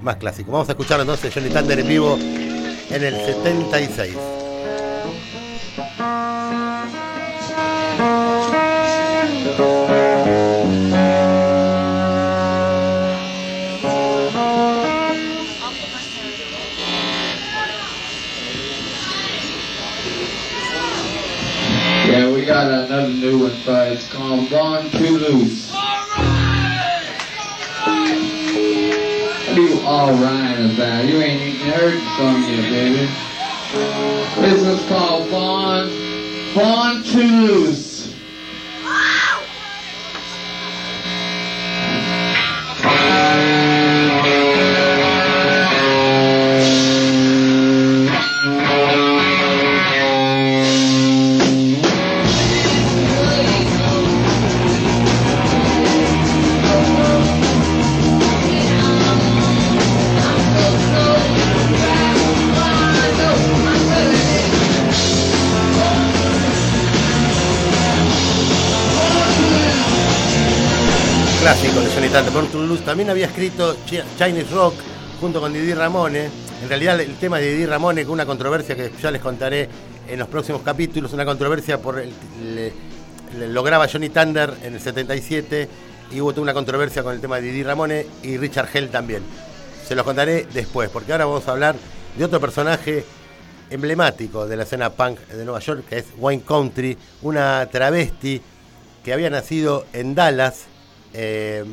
más 0.01 0.17
clásico. 0.17 0.51
Vamos 0.51 0.69
a 0.69 0.73
escuchar 0.73 0.99
entonces 0.99 1.33
Johnny 1.33 1.49
Thunder 1.49 1.79
en 1.79 1.87
vivo 1.87 2.17
en 2.89 3.03
el 3.03 3.15
76. 3.15 4.15
New 23.23 23.39
one 23.39 23.55
you. 23.61 23.93
It's 23.93 24.11
called 24.11 24.49
Born 24.49 24.89
Too 24.91 25.17
Loose. 25.17 25.71
What 25.71 25.81
are 29.47 29.61
you 29.61 29.79
all 29.85 30.11
right 30.11 30.59
about? 30.59 31.05
You 31.05 31.21
ain't 31.21 31.41
even 31.41 31.67
heard 31.69 31.93
the 31.93 32.17
song 32.17 32.41
yet, 32.43 32.69
baby. 32.69 33.07
This 34.41 34.61
one's 34.65 34.85
called 34.89 35.29
Born, 35.29 35.87
Born 36.53 37.03
Too 37.03 37.47
Loose. 37.47 37.92
También 72.85 73.09
había 73.09 73.25
escrito 73.25 73.75
Chi- 73.85 73.99
Chinese 74.17 74.53
Rock 74.53 74.75
junto 75.19 75.39
con 75.41 75.51
Didi 75.51 75.73
Ramone. 75.73 76.29
En 76.61 76.69
realidad 76.69 76.99
el 77.01 77.15
tema 77.15 77.39
de 77.39 77.51
Didi 77.53 77.65
Ramone 77.65 78.03
con 78.03 78.13
una 78.13 78.25
controversia 78.25 78.75
que 78.75 78.91
ya 79.01 79.09
les 79.09 79.19
contaré 79.21 79.67
en 80.07 80.19
los 80.19 80.27
próximos 80.27 80.61
capítulos, 80.61 81.11
una 81.13 81.25
controversia 81.25 81.79
por 81.79 81.97
el, 81.99 82.11
le- 82.55 82.71
lo 83.47 83.63
graba 83.63 83.87
Johnny 83.91 84.09
Thunder 84.09 84.53
en 84.63 84.75
el 84.75 84.79
77 84.79 85.67
y 86.11 86.21
hubo 86.21 86.39
una 86.39 86.53
controversia 86.53 87.01
con 87.01 87.13
el 87.15 87.19
tema 87.19 87.37
de 87.37 87.41
Didi 87.43 87.63
Ramone 87.63 88.05
y 88.21 88.37
Richard 88.37 88.69
Hell 88.71 88.89
también. 88.89 89.23
Se 89.87 89.95
los 89.95 90.05
contaré 90.05 90.45
después, 90.53 90.89
porque 90.89 91.13
ahora 91.13 91.25
vamos 91.25 91.47
a 91.47 91.51
hablar 91.51 91.75
de 92.15 92.23
otro 92.25 92.39
personaje 92.39 93.03
emblemático 93.71 94.45
de 94.47 94.55
la 94.55 94.63
escena 94.63 94.91
punk 94.91 95.19
de 95.29 95.43
Nueva 95.45 95.59
York, 95.61 95.85
que 95.89 95.97
es 95.97 96.05
Wayne 96.19 96.43
Country, 96.47 96.95
una 97.23 97.67
travesti 97.71 98.39
que 99.03 99.13
había 99.13 99.31
nacido 99.31 99.87
en 99.93 100.13
Dallas 100.13 100.65
eh, 101.13 101.63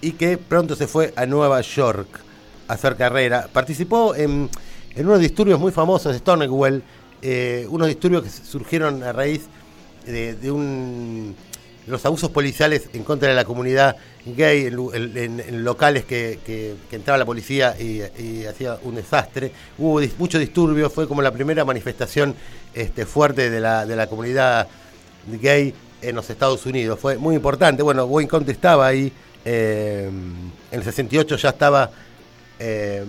y 0.00 0.12
que 0.12 0.38
pronto 0.38 0.76
se 0.76 0.86
fue 0.86 1.12
a 1.16 1.26
Nueva 1.26 1.60
York 1.60 2.08
a 2.68 2.74
hacer 2.74 2.96
carrera. 2.96 3.48
Participó 3.52 4.14
en, 4.14 4.48
en 4.94 5.06
unos 5.06 5.20
disturbios 5.20 5.58
muy 5.58 5.72
famosos 5.72 6.12
de 6.12 6.18
Stonewall, 6.18 6.82
eh, 7.22 7.66
unos 7.70 7.88
disturbios 7.88 8.22
que 8.22 8.30
surgieron 8.30 9.02
a 9.02 9.12
raíz 9.12 9.46
de, 10.06 10.50
un, 10.50 11.34
los 11.86 12.04
abusos 12.04 12.30
policiales 12.30 12.90
en 12.92 13.04
contra 13.04 13.28
de 13.28 13.34
la 13.34 13.44
comunidad 13.44 13.96
gay 14.26 14.66
en, 14.66 15.64
locales 15.64 16.04
que, 16.04 16.76
entraba 16.92 17.18
la 17.18 17.24
policía 17.24 17.74
y, 17.78 18.02
y 18.18 18.44
hacía 18.46 18.78
un 18.82 18.94
desastre. 18.94 19.50
Hubo 19.78 20.00
dis- 20.00 20.12
muchos 20.18 20.40
disturbios, 20.40 20.92
fue 20.92 21.08
como 21.08 21.22
la 21.22 21.32
primera 21.32 21.64
manifestación 21.64 22.34
este, 22.74 23.06
fuerte 23.06 23.50
de 23.50 23.60
la, 23.60 23.86
de 23.86 23.96
la 23.96 24.06
comunidad 24.06 24.68
gay 25.40 25.72
en 26.08 26.16
los 26.16 26.28
Estados 26.30 26.64
Unidos. 26.66 26.98
Fue 27.00 27.16
muy 27.18 27.36
importante. 27.36 27.82
Bueno, 27.82 28.04
Wayne 28.04 28.28
Country 28.28 28.52
estaba 28.52 28.86
ahí. 28.86 29.12
eh, 29.44 30.08
en 30.08 30.52
el 30.80 30.82
68 30.84 31.36
ya 31.36 31.50
estaba 31.50 31.90
eh, 32.58 33.04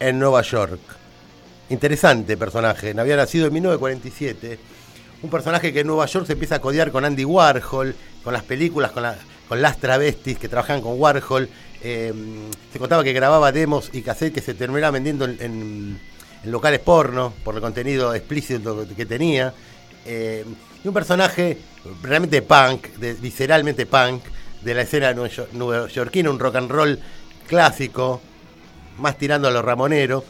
en 0.00 0.18
Nueva 0.18 0.42
York. 0.42 0.80
Interesante 1.68 2.36
personaje. 2.36 2.94
Había 2.98 3.16
nacido 3.16 3.46
en 3.46 3.52
1947. 3.54 4.58
Un 5.22 5.30
personaje 5.30 5.72
que 5.72 5.80
en 5.80 5.86
Nueva 5.86 6.06
York 6.06 6.26
se 6.26 6.34
empieza 6.34 6.56
a 6.56 6.60
codear 6.60 6.90
con 6.92 7.04
Andy 7.04 7.24
Warhol, 7.24 7.94
con 8.22 8.32
las 8.32 8.42
películas, 8.42 8.90
con, 8.92 9.02
la- 9.04 9.16
con 9.48 9.62
las 9.62 9.78
travestis 9.78 10.38
que 10.38 10.48
trabajaban 10.48 10.82
con 10.82 11.00
Warhol. 11.00 11.48
Eh, 11.82 12.12
se 12.72 12.78
contaba 12.78 13.02
que 13.04 13.12
grababa 13.12 13.52
demos 13.52 13.90
y 13.92 14.02
cassettes 14.02 14.34
que 14.34 14.40
se 14.40 14.54
terminaban 14.54 14.94
vendiendo 14.94 15.24
en, 15.24 15.98
locales 16.44 16.80
porno 16.80 17.32
por 17.44 17.54
el 17.56 17.60
contenido 17.60 18.14
explícito 18.14 18.86
que 18.96 19.06
tenía. 19.06 19.52
Y 20.86 20.88
un 20.88 20.94
personaje 20.94 21.58
realmente 22.00 22.42
punk, 22.42 22.86
visceralmente 23.20 23.86
punk, 23.86 24.22
de 24.62 24.72
la 24.72 24.82
escena 24.82 25.12
neoyorquina, 25.12 26.30
un 26.30 26.38
rock 26.38 26.54
and 26.54 26.70
roll 26.70 27.00
clásico, 27.48 28.20
más 28.98 29.18
tirando 29.18 29.48
a 29.48 29.50
lo 29.50 29.62
ramonero. 29.62 30.22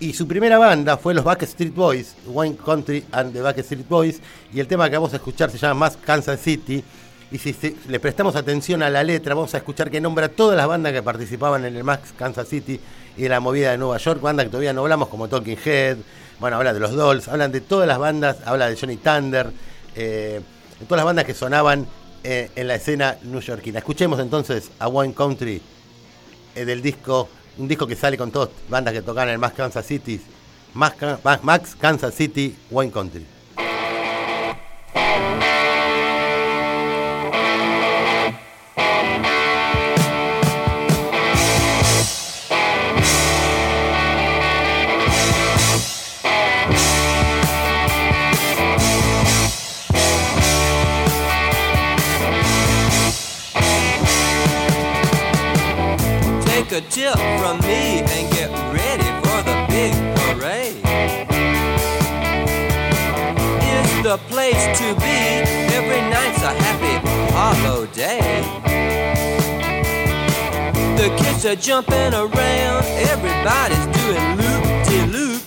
Y 0.00 0.12
su 0.12 0.28
primera 0.28 0.58
banda 0.58 0.98
fue 0.98 1.14
los 1.14 1.24
Backstreet 1.24 1.74
Boys, 1.74 2.14
Wine 2.26 2.58
Country 2.62 3.06
and 3.10 3.32
the 3.32 3.40
Backstreet 3.40 3.88
Boys, 3.88 4.20
y 4.52 4.60
el 4.60 4.66
tema 4.66 4.90
que 4.90 4.96
vamos 4.96 5.14
a 5.14 5.16
escuchar 5.16 5.50
se 5.50 5.56
llama 5.56 5.86
Más 5.86 5.96
Kansas 5.96 6.40
City. 6.40 6.84
Y 7.32 7.38
si 7.38 7.56
le 7.88 7.98
prestamos 8.00 8.36
atención 8.36 8.82
a 8.82 8.90
la 8.90 9.02
letra, 9.02 9.34
vamos 9.34 9.54
a 9.54 9.56
escuchar 9.56 9.90
que 9.90 9.98
nombra 9.98 10.28
todas 10.28 10.58
las 10.58 10.66
bandas 10.66 10.92
que 10.92 11.02
participaban 11.02 11.64
en 11.64 11.74
el 11.74 11.84
Max 11.84 12.12
Kansas 12.18 12.48
City 12.48 12.78
y 13.16 13.24
en 13.24 13.30
la 13.30 13.40
movida 13.40 13.70
de 13.70 13.78
Nueva 13.78 13.96
York, 13.96 14.20
bandas 14.20 14.44
que 14.44 14.50
todavía 14.50 14.74
no 14.74 14.82
hablamos, 14.82 15.08
como 15.08 15.26
Talking 15.26 15.56
Head, 15.64 15.96
bueno, 16.40 16.56
habla 16.56 16.72
de 16.74 16.80
los 16.80 16.92
Dolls, 16.94 17.28
hablan 17.28 17.52
de 17.52 17.60
todas 17.60 17.86
las 17.88 17.98
bandas, 17.98 18.38
habla 18.44 18.68
de 18.68 18.76
Johnny 18.76 18.96
Thunder, 18.96 19.50
eh, 19.96 20.40
de 20.80 20.86
todas 20.86 20.98
las 20.98 21.04
bandas 21.04 21.24
que 21.24 21.34
sonaban 21.34 21.86
eh, 22.22 22.50
en 22.56 22.68
la 22.68 22.74
escena 22.74 23.16
newyorkina. 23.22 23.78
Escuchemos 23.78 24.18
entonces 24.18 24.70
a 24.78 24.88
Wine 24.88 25.14
Country 25.14 25.60
eh, 26.54 26.64
del 26.64 26.82
disco, 26.82 27.28
un 27.58 27.68
disco 27.68 27.86
que 27.86 27.96
sale 27.96 28.16
con 28.18 28.30
todas 28.30 28.50
bandas 28.68 28.92
que 28.94 29.02
tocan 29.02 29.28
en 29.28 29.38
Max 29.40 29.54
Kansas 29.56 29.86
City, 29.86 30.20
Max- 30.74 30.96
Max 31.42 31.76
Kansas 31.78 32.14
City, 32.14 32.56
Wine 32.70 32.90
Country. 32.90 33.24
Place 64.44 64.78
to 64.78 64.94
be. 65.00 65.18
Every 65.78 66.02
night's 66.12 66.42
a 66.42 66.52
happy 66.64 66.96
hollow 67.32 67.86
day. 67.86 68.42
The 71.00 71.08
kids 71.16 71.46
are 71.46 71.56
jumping 71.56 72.12
around. 72.12 72.84
Everybody's 73.12 73.86
doing 73.98 74.24
loop 74.38 74.64
de 74.88 74.98
loop. 75.14 75.42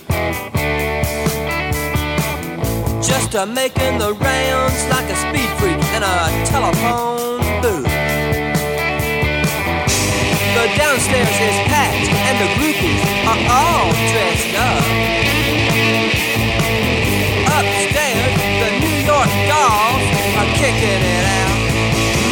Just 3.10 3.34
a 3.34 3.46
making 3.46 3.98
the 3.98 4.12
rounds 4.14 4.80
like 4.94 5.08
a 5.14 5.18
speed 5.24 5.50
freak 5.58 5.82
in 5.96 6.02
a 6.02 6.18
telephone 6.52 7.40
booth. 7.62 7.94
The 10.56 10.64
downstairs 10.76 11.38
is 11.50 11.58
packed 11.70 12.08
and 12.26 12.36
the 12.42 12.48
groupies 12.56 13.02
are 13.30 13.40
all 13.58 13.92
dressed 14.10 14.54
up. 14.68 16.07
Are 20.78 21.02
it 21.02 21.24
out, 21.26 21.58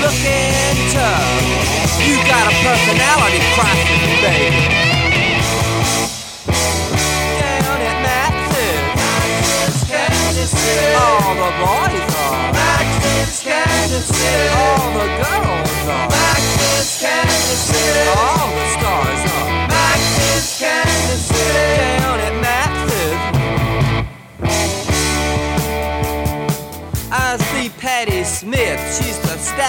looking 0.00 0.90
tough. 0.94 2.06
You 2.06 2.14
got 2.30 2.46
a 2.46 2.54
personality 2.62 3.40
crisis, 3.54 4.20
baby. 4.22 4.85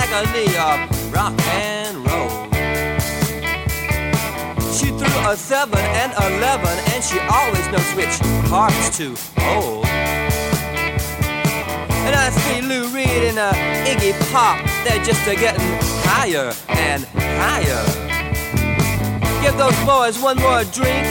Staggerly 0.08 0.48
of 0.58 1.14
rock 1.14 1.34
and 1.52 1.98
roll. 2.08 2.30
She 4.72 4.88
threw 4.92 5.30
a 5.30 5.36
7 5.36 5.78
and 5.78 6.14
11, 6.14 6.68
and 6.94 7.04
she 7.04 7.20
always 7.30 7.68
knows 7.68 7.92
which 7.96 8.16
cards 8.48 8.98
to 8.98 9.16
hold. 9.42 9.86
And 12.06 12.16
I 12.16 12.30
see 12.30 12.62
Lou 12.62 12.88
Reed 12.88 13.24
and 13.30 13.38
uh, 13.40 13.52
Iggy 13.86 14.14
Pop, 14.32 14.58
they're 14.86 15.04
just 15.04 15.28
a 15.28 15.36
getting 15.36 15.78
higher 16.08 16.54
and 16.70 17.04
higher. 17.44 17.84
Give 19.42 19.58
those 19.58 19.78
boys 19.86 20.20
one 20.22 20.38
more 20.38 20.64
drink, 20.66 21.06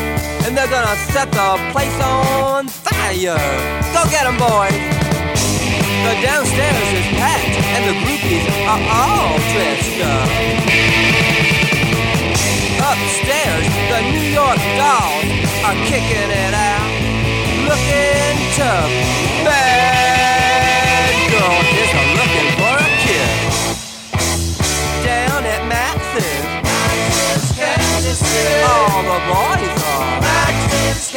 and 0.44 0.56
they're 0.56 0.70
gonna 0.70 0.96
set 1.12 1.30
the 1.32 1.70
place 1.72 2.00
on 2.02 2.68
fire. 2.68 3.36
Go 3.92 4.10
get 4.10 4.26
'em, 4.26 4.38
boys! 4.38 4.95
The 6.06 6.14
downstairs 6.22 6.90
is 6.94 7.08
packed 7.18 7.58
and 7.74 7.82
the 7.82 7.98
groupies 8.06 8.46
are 8.62 8.78
all 8.94 9.34
dressed 9.50 9.98
up. 10.06 10.30
Upstairs, 12.78 13.66
the 13.90 14.00
New 14.14 14.30
York 14.30 14.60
dolls 14.78 15.26
are 15.66 15.74
kicking 15.90 16.30
it 16.30 16.54
out, 16.54 16.94
looking 17.66 18.38
tough. 18.54 18.86
Bad 19.42 21.10
girls 21.26 21.74
are 21.98 22.10
looking 22.22 22.54
for 22.54 22.74
a 22.78 22.90
kiss. 23.02 23.82
Down 25.02 25.42
at 25.42 25.66
Max's. 25.66 26.46
All 28.62 29.02
the 29.02 29.18
boys 29.26 29.82
are. 29.90 30.22
Max's. 30.22 31.10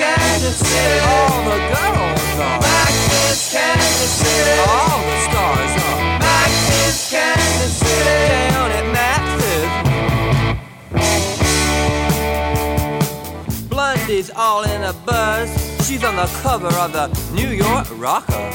All 1.05 1.45
the 1.45 1.59
girls 1.77 2.39
are. 2.39 2.98
Blondie's 13.67 14.29
all 14.35 14.63
in 14.63 14.83
a 14.83 14.93
buzz. 14.93 15.49
She's 15.87 16.03
on 16.03 16.15
the 16.15 16.27
cover 16.43 16.67
of 16.67 16.93
the 16.93 17.07
New 17.33 17.49
York 17.49 17.87
Rocker. 17.93 18.51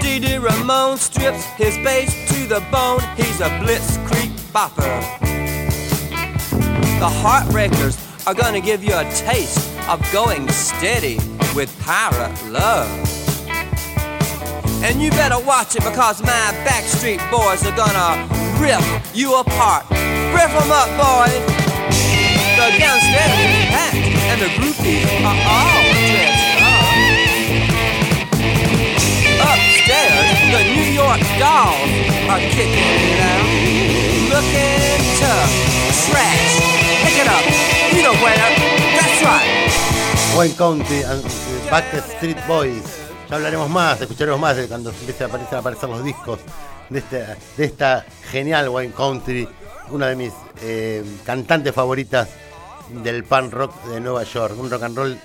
Dee 0.00 0.38
Ramone 0.38 0.96
strips 0.96 1.44
his 1.58 1.76
bass 1.84 2.10
to 2.32 2.46
the 2.46 2.60
bone. 2.72 3.00
He's 3.16 3.40
a 3.40 3.50
blitzkrieg 3.60 4.32
bopper. 4.50 5.20
The 7.00 7.10
Heartbreakers 7.20 8.26
are 8.26 8.34
gonna 8.34 8.62
give 8.62 8.82
you 8.82 8.94
a 8.94 9.04
taste 9.12 9.58
of 9.88 10.00
going 10.10 10.48
steady 10.48 11.18
with 11.54 11.70
pirate 11.80 12.32
love. 12.50 12.88
And 14.82 15.00
you 15.00 15.10
better 15.10 15.38
watch 15.44 15.76
it 15.76 15.84
because 15.84 16.22
my 16.22 16.44
Backstreet 16.64 17.20
Boys 17.30 17.64
are 17.66 17.76
gonna 17.76 18.26
rip 18.58 18.82
you 19.14 19.36
apart. 19.36 19.84
Rip 20.34 20.50
'em 20.50 20.70
up, 20.72 20.88
boys. 20.96 21.34
The 22.56 22.66
downstairs 22.78 23.38
is 23.46 23.64
packed 23.70 23.96
and 24.30 24.40
the 24.40 24.50
groupies 24.56 25.06
are 25.24 25.38
all 25.54 25.82
dressed 26.08 26.62
up. 26.62 26.92
Upstairs, 29.50 30.28
the 30.54 30.62
New 30.74 30.88
York 30.92 31.20
dolls 31.38 31.92
are 32.32 32.42
kicking 32.56 32.92
it 33.08 33.20
out. 33.32 33.48
Looking 34.32 35.00
tough. 35.20 35.52
Trash. 36.08 36.54
Pick 37.04 37.16
it 37.20 37.28
up. 37.28 37.44
You 37.94 38.02
know 38.02 38.14
where. 38.24 38.48
That's 38.96 39.22
right. 39.22 40.01
Wayne 40.36 40.54
County 40.54 41.02
the 41.02 41.70
Backstreet 41.70 42.46
Boys. 42.46 42.82
Ya 43.28 43.36
hablaremos 43.36 43.68
más, 43.68 44.00
escucharemos 44.00 44.40
más 44.40 44.56
de 44.56 44.66
cuando 44.66 44.90
empiecen 44.90 45.24
a 45.24 45.28
aparecer, 45.28 45.56
a 45.56 45.58
aparecer 45.58 45.88
los 45.90 46.02
discos 46.02 46.38
de, 46.88 47.00
este, 47.00 47.26
de 47.56 47.64
esta 47.64 48.06
genial 48.30 48.70
Wayne 48.70 48.94
Country, 48.94 49.46
una 49.90 50.08
de 50.08 50.16
mis 50.16 50.32
eh, 50.62 51.04
cantantes 51.24 51.74
favoritas 51.74 52.28
del 53.02 53.24
punk 53.24 53.52
rock 53.52 53.84
de 53.84 54.00
Nueva 54.00 54.22
York. 54.24 54.54
Un 54.58 54.70
rock 54.70 54.82
and 54.84 54.96
roll 54.96 55.18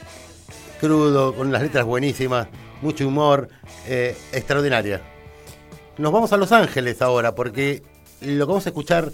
crudo, 0.82 1.34
con 1.34 1.48
unas 1.48 1.62
letras 1.62 1.86
buenísimas, 1.86 2.48
mucho 2.82 3.08
humor, 3.08 3.48
eh, 3.88 4.18
extraordinaria. 4.34 5.02
Nos 5.98 6.12
vamos 6.12 6.34
a 6.34 6.38
Los 6.38 6.52
Ángeles 6.52 7.02
ahora, 7.02 7.34
porque 7.34 7.82
lo 8.22 8.46
que 8.46 8.52
vamos 8.52 8.66
a 8.66 8.70
escuchar 8.70 9.12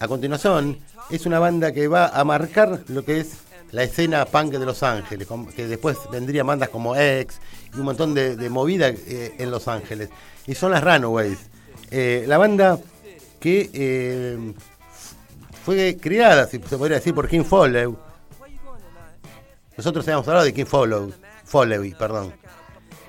a 0.00 0.06
continuación 0.06 0.80
es 1.10 1.24
una 1.24 1.38
banda 1.38 1.72
que 1.72 1.88
va 1.88 2.08
a 2.08 2.24
marcar 2.24 2.80
lo 2.88 3.04
que 3.04 3.20
es 3.20 3.43
la 3.74 3.82
escena 3.82 4.24
punk 4.24 4.52
de 4.52 4.64
Los 4.64 4.84
Ángeles, 4.84 5.26
que 5.56 5.66
después 5.66 5.98
vendrían 6.10 6.46
bandas 6.46 6.68
como 6.68 6.94
X 6.94 7.40
y 7.74 7.78
un 7.78 7.86
montón 7.86 8.14
de, 8.14 8.48
movida 8.48 8.88
eh, 8.88 9.34
en 9.36 9.50
Los 9.50 9.66
Ángeles. 9.66 10.10
Y 10.46 10.54
son 10.54 10.70
las 10.70 10.84
Runaways. 10.84 11.38
Eh, 11.90 12.24
la 12.28 12.38
banda 12.38 12.78
que 13.40 13.70
eh, 13.74 14.54
fue 15.64 15.96
criada, 16.00 16.46
si 16.46 16.60
se 16.60 16.78
podría 16.78 16.98
decir, 16.98 17.14
por 17.14 17.28
King 17.28 17.42
Follow. 17.42 17.98
Nosotros 19.76 20.06
habíamos 20.06 20.28
hablado 20.28 20.46
de 20.46 20.54
King 20.54 20.66
Follow, 20.66 21.12
perdón. 21.98 22.32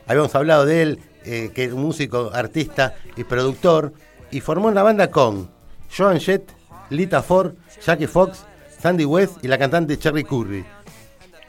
Habíamos 0.07 0.33
hablado 0.33 0.65
de 0.65 0.81
él, 0.81 0.99
que 1.23 1.63
es 1.63 1.73
un 1.73 1.83
músico, 1.83 2.31
artista 2.33 2.95
y 3.15 3.23
productor, 3.23 3.93
y 4.31 4.41
formó 4.41 4.69
una 4.69 4.81
banda 4.81 5.11
con 5.11 5.51
Joan 5.95 6.19
Jett, 6.19 6.51
Lita 6.89 7.21
Ford, 7.21 7.53
Jackie 7.85 8.07
Fox, 8.07 8.45
Sandy 8.85 9.05
West 9.05 9.43
y 9.43 9.47
la 9.47 9.57
cantante 9.57 9.97
Cherry 9.97 10.23
Curry. 10.23 10.63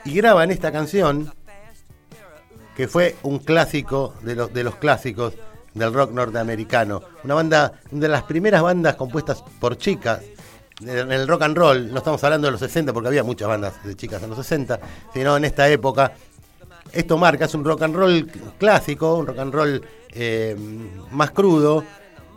Y 0.07 0.15
graban 0.15 0.51
esta 0.51 0.73
canción, 0.73 1.31
que 2.75 2.89
fue 2.89 3.15
un 3.25 3.41
clásico 3.41 4.15
de 4.23 4.35
los, 4.35 4.55
de 4.55 4.65
los 4.65 4.77
clásicos 4.77 5.35
del 5.75 5.93
rock 5.93 6.13
norteamericano. 6.13 7.03
Una 7.25 7.35
banda, 7.35 7.73
una 7.91 8.01
de 8.01 8.09
las 8.09 8.23
primeras 8.23 8.63
bandas 8.63 8.95
compuestas 8.95 9.45
por 9.61 9.77
chicas 9.77 10.23
en 10.81 11.13
el 11.13 11.29
rock 11.29 11.43
and 11.43 11.59
roll, 11.59 11.93
no 11.93 11.99
estamos 11.99 12.25
hablando 12.25 12.47
de 12.47 12.53
los 12.53 12.61
60 12.61 12.95
porque 12.95 13.09
había 13.09 13.23
muchas 13.23 13.49
bandas 13.49 13.85
de 13.85 13.95
chicas 13.95 14.23
en 14.23 14.31
los 14.31 14.39
60, 14.39 14.81
sino 15.13 15.37
en 15.37 15.45
esta 15.45 15.69
época. 15.69 16.15
Esto 16.91 17.19
marca, 17.19 17.45
es 17.45 17.55
un 17.55 17.67
rock 17.67 17.83
and 17.83 17.97
roll 17.97 18.31
clásico, 18.57 19.15
un 19.15 19.27
rock 19.27 19.39
and 19.41 19.53
roll 19.53 19.83
eh, 20.15 20.57
más 21.11 21.33
crudo, 21.33 21.85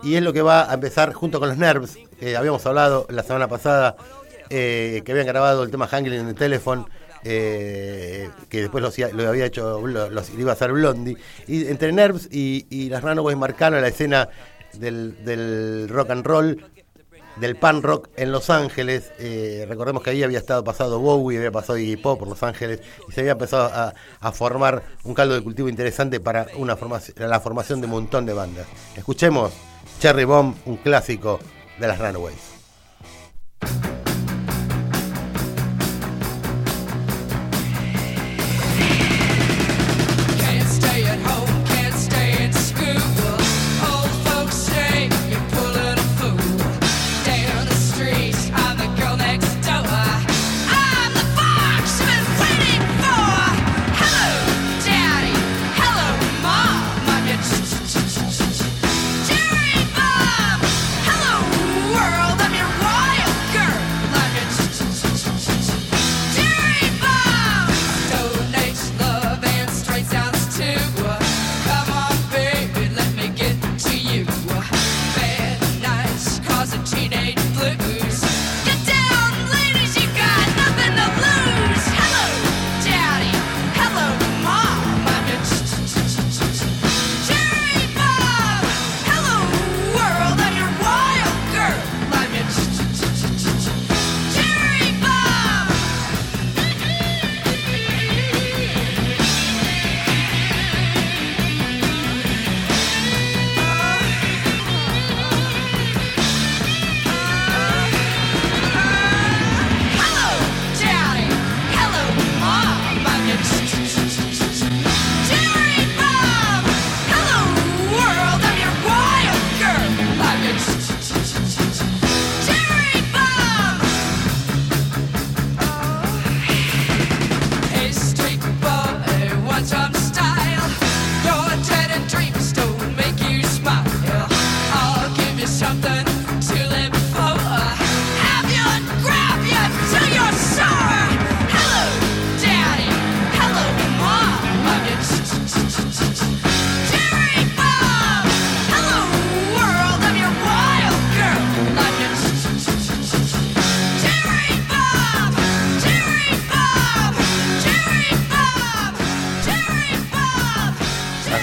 y 0.03 0.15
es 0.15 0.23
lo 0.23 0.33
que 0.33 0.41
va 0.41 0.69
a 0.69 0.73
empezar 0.73 1.13
junto 1.13 1.39
con 1.39 1.47
los 1.47 1.57
Nerves, 1.57 1.97
habíamos 2.37 2.65
hablado 2.65 3.05
la 3.09 3.23
semana 3.23 3.47
pasada, 3.47 3.95
eh, 4.49 5.01
que 5.05 5.11
habían 5.11 5.27
grabado 5.27 5.63
el 5.63 5.71
tema 5.71 5.87
Hanging 5.87 6.13
in 6.13 6.27
the 6.27 6.33
Telephone, 6.33 6.85
eh, 7.23 8.29
que 8.49 8.61
después 8.61 8.81
lo, 8.81 9.27
había 9.27 9.45
hecho, 9.45 9.85
lo, 9.85 10.09
iba 10.37 10.51
a 10.51 10.53
hacer 10.53 10.71
Blondie. 10.71 11.17
Y 11.47 11.67
entre 11.67 11.91
Nerves 11.91 12.27
y, 12.31 12.89
las 12.89 13.03
Runaways 13.03 13.37
marcaron 13.37 13.81
la 13.81 13.87
escena 13.87 14.29
del, 14.73 15.87
rock 15.89 16.09
and 16.11 16.25
roll, 16.25 16.65
del 17.35 17.55
pan 17.55 17.83
rock 17.83 18.09
en 18.15 18.31
Los 18.31 18.49
Ángeles. 18.49 19.11
Eh, 19.19 19.65
recordemos 19.67 20.03
que 20.03 20.11
ahí 20.11 20.23
había 20.23 20.39
estado 20.39 20.63
pasado 20.63 20.99
Bowie, 20.99 21.37
había 21.37 21.51
pasado 21.51 21.77
Iggy 21.77 21.97
Pop 21.97 22.19
por 22.19 22.27
Los 22.27 22.43
Ángeles 22.43 22.81
y 23.07 23.11
se 23.11 23.21
había 23.21 23.33
empezado 23.33 23.65
a, 23.65 23.93
a 24.19 24.31
formar 24.31 24.83
un 25.03 25.13
caldo 25.13 25.35
de 25.35 25.41
cultivo 25.41 25.69
interesante 25.69 26.19
para 26.19 26.47
una 26.57 26.75
formación, 26.75 27.15
la 27.19 27.39
formación 27.39 27.81
de 27.81 27.85
un 27.85 27.91
montón 27.91 28.25
de 28.25 28.33
bandas. 28.33 28.67
Escuchemos 28.95 29.53
Cherry 29.99 30.23
Bomb, 30.23 30.55
un 30.65 30.77
clásico 30.77 31.39
de 31.79 31.87
las 31.87 31.99
Runaways. 31.99 32.58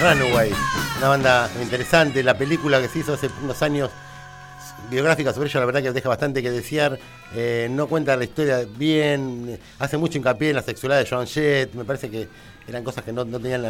Runaway, 0.07 0.53
una 0.99 1.07
banda 1.09 1.49
interesante. 1.61 2.23
La 2.23 2.37
película 2.37 2.79
que 2.79 2.87
se 2.87 2.99
hizo 2.99 3.13
hace 3.13 3.29
unos 3.43 3.61
años 3.61 3.89
biográfica 4.89 5.33
sobre 5.33 5.49
ella, 5.49 5.59
la 5.59 5.65
verdad 5.65 5.83
que 5.83 5.91
deja 5.91 6.07
bastante 6.07 6.41
que 6.41 6.49
desear. 6.49 6.97
Eh, 7.35 7.67
no 7.69 7.87
cuenta 7.87 8.15
la 8.15 8.23
historia 8.23 8.65
bien, 8.77 9.59
hace 9.79 9.97
mucho 9.97 10.17
hincapié 10.17 10.51
en 10.51 10.55
la 10.55 10.61
sexualidad 10.61 11.01
de 11.03 11.09
Joan 11.09 11.27
Jett. 11.27 11.73
Me 11.73 11.83
parece 11.83 12.09
que 12.09 12.29
eran 12.69 12.85
cosas 12.85 13.03
que 13.03 13.11
no, 13.11 13.25
tenían 13.25 13.65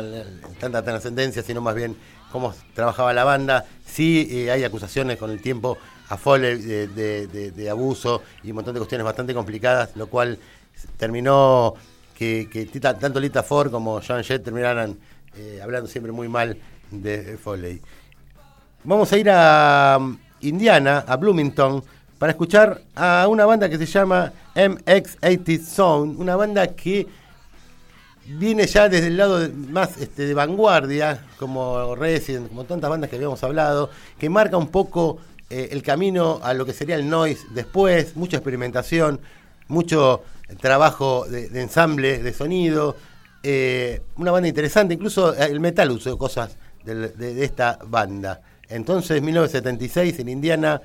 tanta 0.60 0.84
trascendencia, 0.84 1.42
sino 1.42 1.60
más 1.60 1.74
bien 1.74 1.98
cómo 2.32 2.54
trabajaba 2.76 3.14
la 3.14 3.24
banda. 3.24 3.66
Sí, 3.84 4.28
eh, 4.30 4.52
hay 4.52 4.64
acusaciones 4.64 5.18
con 5.18 5.32
el 5.32 5.42
tiempo 5.42 5.80
a 6.08 6.18
Foley 6.18 6.56
de, 6.60 7.68
abuso 7.68 8.22
y 8.44 8.52
un 8.52 8.58
montón 8.58 8.76
de 8.76 8.80
cuestiones 8.82 9.06
bastante 9.06 9.34
complicadas, 9.34 9.96
lo 9.96 10.06
cual 10.06 10.38
terminó 10.98 11.74
que, 12.16 12.70
tanto 12.80 13.20
Lita 13.20 13.42
Ford 13.42 13.72
como 13.72 14.02
Joan 14.08 14.24
Jett 14.24 14.44
terminaran 14.44 15.00
eh, 15.36 15.60
hablando 15.62 15.88
siempre 15.88 16.12
muy 16.12 16.28
mal 16.28 16.58
de 16.92 17.38
Foley. 17.38 17.82
Vamos 18.84 19.12
a 19.12 19.18
ir 19.18 19.30
a 19.30 19.98
um, 20.00 20.18
Indiana, 20.42 21.04
a 21.08 21.18
Bloomington, 21.18 21.84
para 22.18 22.32
escuchar 22.32 22.82
a 22.96 23.28
una 23.30 23.46
banda 23.46 23.70
que 23.70 23.78
se 23.78 23.86
llama 23.86 24.32
MX80 24.56 25.62
Zone, 25.62 26.16
una 26.18 26.36
banda 26.36 26.68
que 26.68 27.08
viene 28.26 28.66
ya 28.66 28.90
desde 28.90 29.08
el 29.08 29.18
lado 29.18 29.48
más 29.70 29.98
este, 29.98 30.26
de 30.26 30.34
vanguardia, 30.34 31.26
como 31.38 31.96
Resident, 31.96 32.48
como 32.48 32.64
tantas 32.64 32.90
bandas 32.90 33.10
que 33.10 33.18
habíamos 33.18 33.44
hablado, 33.44 33.90
que 34.18 34.30
marca 34.30 34.58
un 34.58 34.70
poco 34.70 35.20
eh, 35.50 35.70
el 35.72 35.84
camino 35.84 36.40
a 36.44 36.54
lo 36.54 36.66
que 36.66 36.74
sería 36.74 36.96
el 36.96 37.10
noise 37.10 37.46
después, 37.52 38.16
mucha 38.16 38.38
experimentación, 38.38 39.20
mucho 39.68 40.24
trabajo 40.62 41.26
de 41.28 41.62
ensamble, 41.62 42.24
de 42.24 42.34
sonido, 42.34 42.96
eh, 43.44 44.02
una 44.16 44.32
banda 44.32 44.48
interesante, 44.48 44.94
incluso 44.94 45.34
eh, 45.34 45.46
el 45.46 45.60
metal 45.60 45.92
usó 45.92 46.18
cosas 46.18 46.58
de 46.84 47.44
esta 47.44 47.80
banda. 47.86 48.42
Entonces, 48.70 49.22
1976 49.22 50.20
en 50.20 50.30
Indiana, 50.30 50.82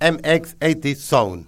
MX80 0.00 0.96
Zone. 0.96 1.46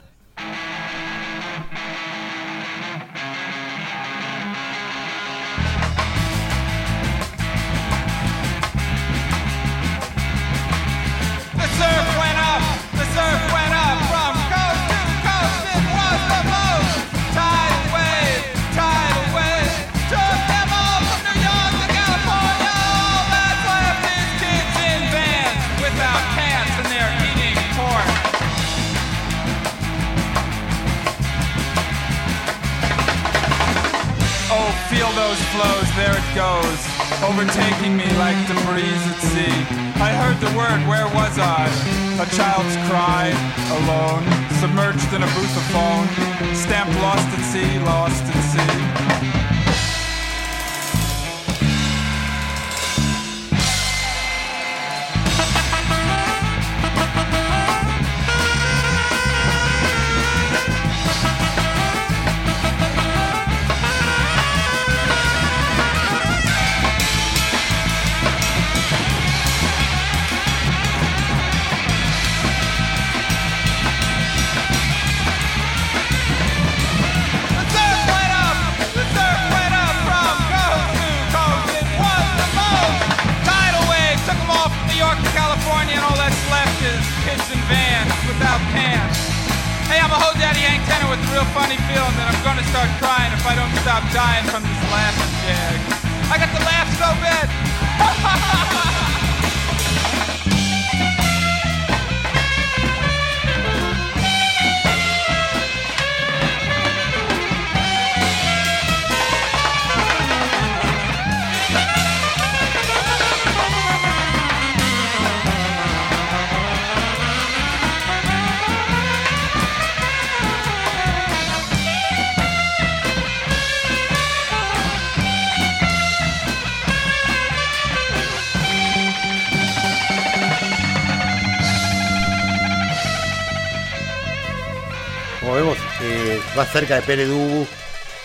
Como 135.43 135.55
vemos, 135.55 135.77
eh, 136.03 136.41
más 136.57 136.71
cerca 136.71 136.95
de 136.95 137.03
Pere 137.03 137.27
Dubu 137.27 137.67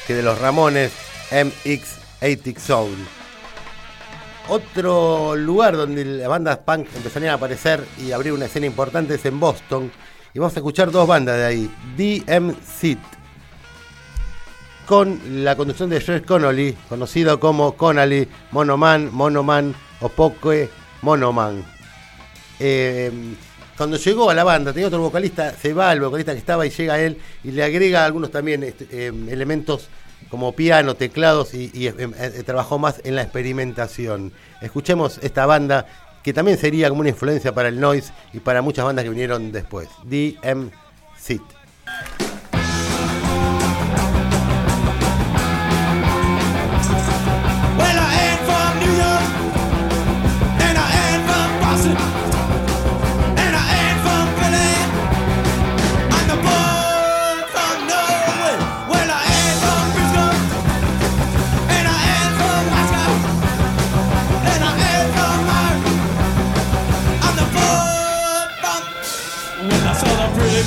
que 0.05 0.13
de 0.13 0.21
los 0.21 0.37
Ramones, 0.39 0.91
MX80 1.31 2.59
Soul. 2.59 2.95
Otro 4.47 5.35
lugar 5.35 5.75
donde 5.75 6.05
las 6.05 6.27
bandas 6.29 6.59
punk 6.59 6.87
empezarían 6.95 7.31
a 7.31 7.35
aparecer 7.35 7.83
y 7.97 8.11
abrir 8.11 8.33
una 8.33 8.45
escena 8.45 8.67
importante 8.67 9.15
es 9.15 9.25
en 9.25 9.39
Boston. 9.39 9.91
Y 10.31 10.37
vamos 10.37 10.55
a 10.55 10.59
escuchar 10.59 10.91
dos 10.91 11.07
bandas 11.07 11.37
de 11.37 11.45
ahí, 11.45 11.71
DMC, 11.97 12.99
con 14.85 15.43
la 15.43 15.55
conducción 15.55 15.89
de 15.89 15.99
Josh 15.99 16.23
Connolly, 16.23 16.77
conocido 16.87 17.39
como 17.39 17.73
Connolly, 17.73 18.29
Monoman, 18.51 19.11
Monoman 19.11 19.73
o 20.01 20.09
Poke 20.09 20.69
Monoman. 21.01 21.65
Eh, 22.59 23.11
cuando 23.77 23.97
llegó 23.97 24.29
a 24.29 24.33
la 24.33 24.43
banda, 24.43 24.73
tenía 24.73 24.87
otro 24.87 24.99
vocalista, 24.99 25.53
se 25.53 25.71
va 25.71 25.93
el 25.93 26.01
vocalista 26.01 26.33
que 26.33 26.39
estaba 26.39 26.65
y 26.65 26.71
llega 26.71 26.99
él 26.99 27.17
y 27.43 27.51
le 27.51 27.63
agrega 27.63 28.05
algunos 28.05 28.31
también 28.31 28.63
este, 28.63 28.87
eh, 28.91 29.13
elementos 29.29 29.87
como 30.29 30.53
piano, 30.53 30.95
teclados 30.95 31.53
y, 31.53 31.69
y, 31.73 31.87
eh, 31.87 31.93
eh, 31.97 32.43
trabajó 32.45 32.79
más 32.79 32.99
en 33.03 33.15
la 33.15 33.21
experimentación. 33.21 34.33
Escuchemos 34.61 35.19
esta 35.21 35.45
banda 35.45 35.85
que 36.23 36.33
también 36.33 36.57
sería 36.57 36.89
como 36.89 37.01
una 37.01 37.09
influencia 37.09 37.53
para 37.53 37.69
el 37.69 37.79
noise 37.79 38.11
y 38.33 38.39
para 38.39 38.61
muchas 38.61 38.83
bandas 38.83 39.03
que 39.03 39.09
vinieron 39.09 39.51
después. 39.51 39.87
DMC. 40.03 41.39
Well, 41.87 42.26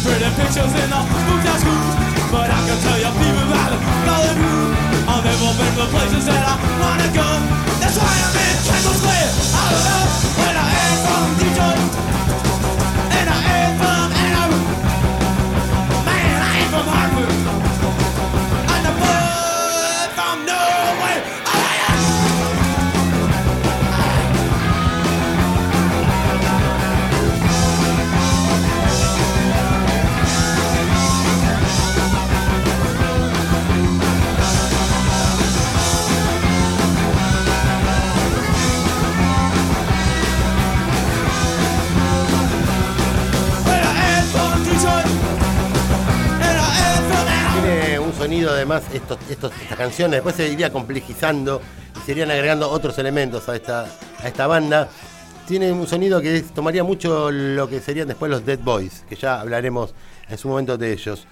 pretty, 0.03 0.31
pictures 0.37 0.73
in 0.81 0.89
the 0.89 1.01
movies 1.29 1.61
schools, 1.61 1.95
but 2.33 2.49
I 2.49 2.61
can 2.65 2.79
tell 2.81 2.99
you 3.01 3.13
people 3.21 3.45
about 3.49 3.71
it, 3.77 3.81
know 4.09 4.23
the. 4.33 4.49
I've 5.11 5.25
never 5.25 5.53
been 5.59 5.73
to 5.77 5.87
places 5.93 6.25
that 6.25 6.41
I 6.41 6.55
wanna 6.81 7.09
go. 7.13 7.29
That's 7.81 7.97
why 8.01 8.09
I'm 8.09 8.37
in 8.41 8.57
Kendall 8.65 8.97
Square. 8.97 9.31
I 9.53 9.65
don't 9.69 9.85
know 9.85 10.05
when 10.41 10.55
sonido 48.21 48.51
además 48.51 48.83
estos, 48.93 49.19
estas 49.31 49.51
canciones, 49.79 50.17
después 50.17 50.35
se 50.35 50.47
iría 50.47 50.71
complejizando 50.71 51.63
y 51.97 52.05
se 52.05 52.13
irían 52.13 52.31
agregando 52.31 52.69
otros 52.71 52.99
elementos 52.99 53.49
a 53.49 53.57
esta, 53.57 53.87
a 54.23 54.29
esta 54.29 54.47
banda. 54.47 54.91
Tiene 55.49 55.73
un 55.73 55.87
sonido 55.87 56.21
que 56.21 56.43
tomaría 56.55 56.85
mucho 56.85 57.31
lo 57.31 57.67
que 57.67 57.81
serían 57.81 58.09
después 58.09 58.31
los 58.31 58.45
Dead 58.45 58.59
Boys, 58.59 59.05
que 59.09 59.17
ya 59.17 59.41
hablaremos 59.41 59.95
en 60.29 60.37
su 60.37 60.49
momento 60.49 60.77
de 60.77 60.93
ellos. 60.93 61.27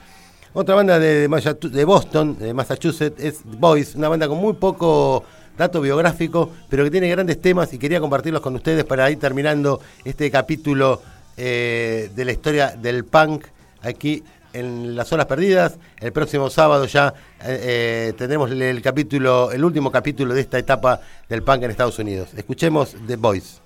Otra 0.54 0.76
banda 0.76 0.98
de, 0.98 1.28
de 1.28 1.84
Boston, 1.84 2.38
de 2.38 2.54
Massachusetts, 2.54 3.22
es 3.22 3.40
Boys, 3.44 3.94
una 3.94 4.08
banda 4.08 4.26
con 4.26 4.38
muy 4.38 4.54
poco 4.54 5.24
dato 5.58 5.82
biográfico, 5.82 6.50
pero 6.70 6.84
que 6.84 6.90
tiene 6.90 7.10
grandes 7.10 7.38
temas 7.38 7.70
y 7.74 7.78
quería 7.78 8.00
compartirlos 8.00 8.40
con 8.40 8.54
ustedes 8.54 8.84
para 8.84 9.10
ir 9.10 9.18
terminando 9.18 9.78
este 10.06 10.30
capítulo 10.30 11.02
eh, 11.36 12.10
de 12.16 12.24
la 12.24 12.32
historia 12.32 12.68
del 12.70 13.04
punk 13.04 13.44
aquí 13.82 14.22
en 14.52 14.96
las 14.96 15.12
horas 15.12 15.26
perdidas. 15.26 15.78
El 16.00 16.12
próximo 16.12 16.50
sábado 16.50 16.86
ya 16.86 17.14
eh, 17.44 18.10
eh, 18.10 18.12
tendremos 18.16 18.50
el, 18.50 18.82
capítulo, 18.82 19.50
el 19.52 19.64
último 19.64 19.90
capítulo 19.90 20.34
de 20.34 20.40
esta 20.40 20.58
etapa 20.58 21.00
del 21.28 21.42
punk 21.42 21.62
en 21.62 21.70
Estados 21.70 21.98
Unidos. 21.98 22.30
Escuchemos 22.36 22.96
The 23.06 23.16
Boys. 23.16 23.60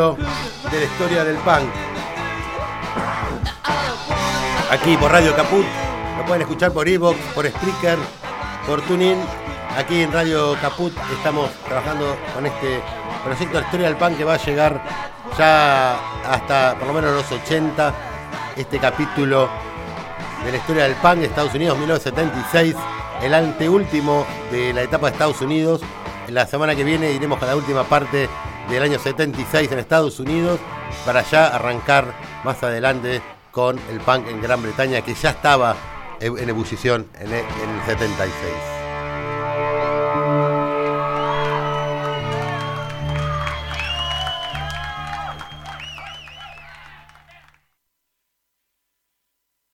De 0.00 0.78
la 0.78 0.84
historia 0.84 1.24
del 1.24 1.36
punk. 1.36 1.68
Aquí 4.70 4.96
por 4.96 5.12
Radio 5.12 5.36
Caput. 5.36 5.66
Lo 6.16 6.24
pueden 6.24 6.40
escuchar 6.40 6.72
por 6.72 6.88
Evox, 6.88 7.18
por 7.34 7.46
Spreaker, 7.46 7.98
por 8.66 8.80
TuneIn. 8.80 9.18
Aquí 9.76 10.00
en 10.00 10.10
Radio 10.10 10.56
Caput 10.62 10.94
estamos 11.12 11.50
trabajando 11.66 12.16
con 12.34 12.46
este 12.46 12.80
proyecto 13.22 13.58
de 13.58 13.64
historia 13.64 13.86
del 13.88 13.96
punk 13.96 14.16
que 14.16 14.24
va 14.24 14.34
a 14.34 14.42
llegar 14.42 14.82
ya 15.36 15.98
hasta 16.30 16.76
por 16.78 16.88
lo 16.88 16.94
menos 16.94 17.12
los 17.12 17.30
80. 17.30 17.94
Este 18.56 18.78
capítulo 18.78 19.50
de 20.46 20.50
la 20.50 20.56
historia 20.56 20.84
del 20.84 20.94
punk 20.94 21.16
de 21.16 21.26
Estados 21.26 21.54
Unidos 21.54 21.76
1976, 21.76 22.74
el 23.22 23.34
anteúltimo 23.34 24.26
de 24.50 24.72
la 24.72 24.80
etapa 24.80 25.08
de 25.08 25.12
Estados 25.12 25.42
Unidos. 25.42 25.82
La 26.28 26.46
semana 26.46 26.74
que 26.74 26.84
viene 26.84 27.12
iremos 27.12 27.38
con 27.38 27.48
la 27.48 27.56
última 27.56 27.84
parte 27.84 28.30
del 28.70 28.82
año 28.82 28.98
76 28.98 29.72
en 29.72 29.78
Estados 29.78 30.20
Unidos 30.20 30.60
para 31.04 31.22
ya 31.22 31.48
arrancar 31.48 32.14
más 32.44 32.62
adelante 32.62 33.20
con 33.50 33.78
el 33.90 34.00
punk 34.00 34.28
en 34.28 34.40
Gran 34.40 34.62
Bretaña 34.62 35.02
que 35.02 35.14
ya 35.14 35.30
estaba 35.30 35.76
en 36.20 36.48
ebullición 36.48 37.06
en 37.18 37.32
el 37.32 37.44
76. 37.86 38.79